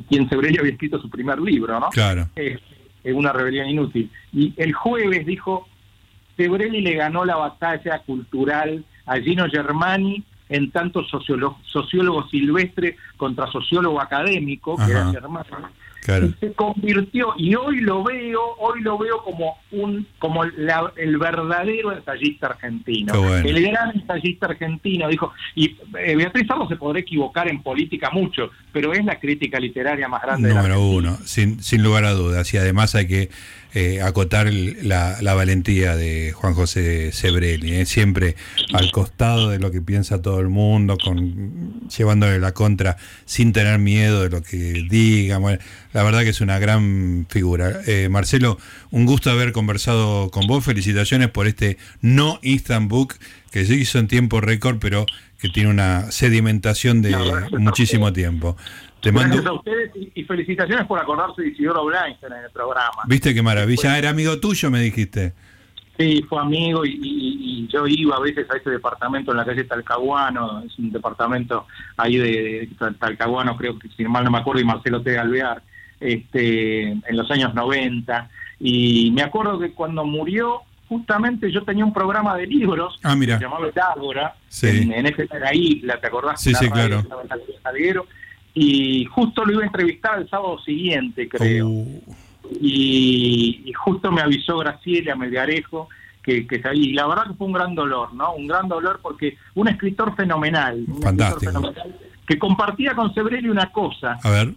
quien 0.09 0.29
Sebrelli 0.29 0.59
había 0.59 0.73
escrito 0.73 1.01
su 1.01 1.09
primer 1.09 1.41
libro, 1.41 1.81
¿no? 1.81 1.89
Claro. 1.89 2.29
Una 3.05 3.33
rebelión 3.33 3.69
inútil. 3.69 4.11
Y 4.33 4.53
el 4.57 4.73
jueves 4.73 5.27
dijo, 5.27 5.69
Sebrelli 6.37 6.81
le 6.81 6.95
ganó 6.95 7.25
la 7.25 7.37
batalla 7.37 8.01
cultural 8.01 8.85
a 9.07 9.17
Gino 9.17 9.47
Germani 9.49 10.25
en 10.49 10.71
tanto 10.71 11.05
sociólogo, 11.05 12.29
silvestre 12.29 12.97
contra 13.17 13.47
sociólogo 13.47 14.01
académico, 14.01 14.77
que 14.77 14.91
era 14.91 15.11
Germani 15.11 15.49
se 16.05 16.53
convirtió 16.55 17.35
y 17.37 17.55
hoy 17.55 17.81
lo 17.81 18.03
veo 18.03 18.41
hoy 18.59 18.81
lo 18.81 18.99
veo 18.99 19.23
como 19.23 19.59
un 19.73 20.07
como 20.19 20.45
el 20.45 21.19
verdadero 21.19 21.93
ensayista 21.93 22.49
argentino. 22.49 23.13
El 23.35 23.63
gran 23.63 23.91
ensayista 23.95 24.47
argentino 24.47 25.09
dijo 25.09 25.33
y 25.55 25.77
eh, 25.99 26.17
Beatriz 26.17 26.51
Arlo 26.51 26.69
se 26.69 26.77
podrá 26.77 27.01
equivocar 27.01 27.49
en 27.49 27.63
política 27.63 28.11
mucho 28.11 28.51
pero 28.73 28.93
es 28.93 29.05
la 29.05 29.19
crítica 29.19 29.61
literaria 29.61 30.09
más 30.09 30.23
grande 30.23 30.49
número 30.49 30.75
de 30.75 30.81
uno 30.81 31.19
sin 31.25 31.63
sin 31.63 31.83
lugar 31.83 32.05
a 32.05 32.13
dudas 32.13 32.53
y 32.55 32.57
además 32.57 32.95
hay 32.95 33.07
que 33.07 33.31
eh, 33.73 34.03
acotar 34.03 34.53
la, 34.53 35.35
valentía 35.35 35.95
de 35.95 36.33
Juan 36.33 36.55
José 36.55 37.13
Sebrelli, 37.13 37.75
eh, 37.75 37.87
siempre 37.87 38.35
al 38.73 38.91
costado 38.91 39.51
de 39.51 39.61
lo 39.61 39.71
que 39.71 39.81
piensa 39.81 40.21
todo 40.21 40.41
el 40.41 40.49
mundo, 40.49 40.99
con, 40.99 41.89
llevándole 41.89 42.41
la 42.41 42.53
contra 42.53 42.97
sin 43.27 43.53
tener 43.53 43.79
miedo 43.79 44.23
de 44.23 44.31
lo 44.31 44.43
que 44.43 44.87
diga. 44.91 45.39
la 45.93 46.03
verdad 46.03 46.23
que 46.23 46.31
es 46.31 46.41
una 46.41 46.59
gran 46.59 47.27
figura. 47.29 47.81
Eh, 47.87 48.09
Marcelo, 48.11 48.59
un 48.91 49.07
gusto 49.07 49.31
haber 49.31 49.53
conversado 49.53 50.31
con 50.31 50.47
vos. 50.47 50.65
Felicitaciones 50.65 51.29
por 51.29 51.47
este 51.47 51.79
no 52.01 52.41
instant 52.43 52.89
book 52.89 53.15
que 53.51 53.65
se 53.65 53.75
hizo 53.75 53.99
en 53.99 54.09
tiempo 54.09 54.41
récord, 54.41 54.79
pero 54.81 55.07
que 55.41 55.49
tiene 55.49 55.71
una 55.71 56.11
sedimentación 56.11 57.03
de 57.03 57.17
muchísimo 57.59 58.13
tiempo. 58.13 58.57
Te 59.01 59.11
Gracias 59.11 59.47
a 59.47 59.53
ustedes 59.53 59.91
y, 60.15 60.25
felicitaciones 60.25 60.87
por 60.87 60.99
acordarse 60.99 61.43
de 61.43 61.49
Isidoro 61.49 61.85
Blanchard 61.87 62.33
en 62.33 62.45
el 62.45 62.51
programa. 62.51 63.03
Viste 63.07 63.35
qué 63.35 63.43
maravilla, 63.43 63.97
era 63.97 64.11
amigo 64.11 64.39
tuyo, 64.39 64.71
me 64.71 64.81
dijiste. 64.81 65.33
Sí, 65.99 66.25
fue 66.29 66.41
amigo 66.41 66.85
y, 66.85 67.67
yo 67.69 67.87
iba 67.87 68.17
a 68.17 68.21
veces 68.21 68.51
a 68.51 68.57
ese 68.57 68.71
departamento 68.71 69.31
en 69.31 69.37
la 69.37 69.45
calle 69.45 69.65
Talcahuano, 69.65 70.63
es 70.65 70.77
un 70.79 70.91
departamento 70.91 71.67
ahí 71.97 72.17
de, 72.17 72.69
Talcahuano, 72.99 73.57
creo 73.57 73.79
que 73.79 73.89
si 73.97 74.05
mal 74.05 74.25
no 74.25 74.31
me 74.31 74.39
acuerdo, 74.39 74.61
y 74.61 74.65
Marcelo 74.65 75.03
T. 75.03 75.17
Alvear, 75.17 75.63
este, 76.01 76.91
en 76.91 77.17
los 77.17 77.31
años 77.31 77.55
90. 77.55 78.29
Y 78.59 79.13
me 79.13 79.23
acuerdo 79.23 79.59
que 79.59 79.73
cuando 79.73 80.05
murió, 80.05 80.63
justamente 80.89 81.53
yo 81.53 81.63
tenía 81.63 81.85
un 81.85 81.93
programa 81.93 82.37
de 82.37 82.47
libros 82.47 82.99
ah, 83.05 83.15
mira. 83.15 83.39
llamado 83.39 83.71
Ágora, 83.95 84.35
en, 84.63 84.93
en 84.93 85.07
esa 85.07 85.55
isla, 85.55 86.01
¿te 86.01 86.07
acordás? 86.09 86.43
Sí, 86.43 86.53
sí, 86.55 86.69
claro 86.69 87.05
y 88.63 89.07
justo 89.07 89.43
lo 89.43 89.53
iba 89.53 89.63
a 89.63 89.67
entrevistar 89.67 90.19
el 90.19 90.29
sábado 90.29 90.59
siguiente, 90.59 91.27
creo. 91.31 91.67
Uh. 91.67 92.03
Y, 92.61 93.73
justo 93.75 94.13
me 94.13 94.21
avisó 94.21 94.59
Graciela 94.59 95.17
Mediarejo 95.17 95.89
que, 96.23 96.47
que 96.47 96.61
y 96.75 96.93
la 96.93 97.07
verdad 97.07 97.29
que 97.29 97.35
fue 97.35 97.47
un 97.47 97.55
gran 97.55 97.75
dolor, 97.75 98.13
¿no? 98.13 98.35
Un 98.35 98.47
gran 98.47 98.69
dolor 98.69 99.01
porque 99.01 99.39
un 99.55 99.69
escritor 99.69 100.15
fenomenal, 100.15 100.85
un 100.87 101.01
Fantástico. 101.01 101.73
que 102.27 102.39
compartía 102.39 102.95
con 102.95 103.15
Sebrelli 103.15 103.49
una 103.49 103.73
cosa, 103.73 104.19
a 104.23 104.31
ver. 104.31 104.53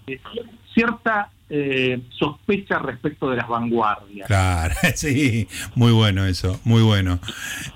cierta 0.74 1.30
eh, 1.56 2.02
sospecha 2.10 2.80
respecto 2.80 3.30
de 3.30 3.38
las 3.38 3.48
vanguardias. 3.48 4.26
Claro, 4.26 4.74
sí, 4.96 5.48
muy 5.76 5.92
bueno 5.92 6.26
eso, 6.26 6.60
muy 6.64 6.82
bueno. 6.82 7.20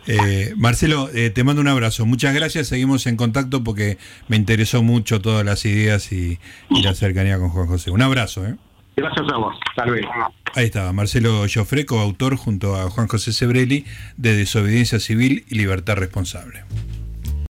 Eh, 0.07 0.55
Marcelo, 0.57 1.09
eh, 1.13 1.29
te 1.29 1.43
mando 1.43 1.61
un 1.61 1.67
abrazo. 1.67 2.07
Muchas 2.07 2.33
gracias, 2.33 2.69
seguimos 2.69 3.05
en 3.05 3.17
contacto 3.17 3.63
porque 3.63 3.99
me 4.29 4.35
interesó 4.35 4.81
mucho 4.81 5.21
todas 5.21 5.45
las 5.45 5.63
ideas 5.65 6.11
y, 6.11 6.39
la 6.69 6.95
cercanía 6.95 7.37
con 7.37 7.49
Juan 7.49 7.67
José. 7.67 7.91
Un 7.91 8.01
abrazo. 8.01 8.47
¿eh? 8.47 8.55
Gracias 8.95 9.27
a 9.31 9.37
vos, 9.37 9.55
tal 9.75 9.91
vez. 9.91 10.05
Ahí 10.55 10.65
estaba, 10.65 10.91
Marcelo 10.91 11.45
Joffreco, 11.47 11.99
autor 11.99 12.35
junto 12.35 12.75
a 12.75 12.89
Juan 12.89 13.07
José 13.07 13.31
Sebrelli 13.31 13.85
de 14.15 14.35
Desobediencia 14.35 14.99
Civil 14.99 15.45
y 15.49 15.55
Libertad 15.55 15.97
Responsable. 15.97 16.63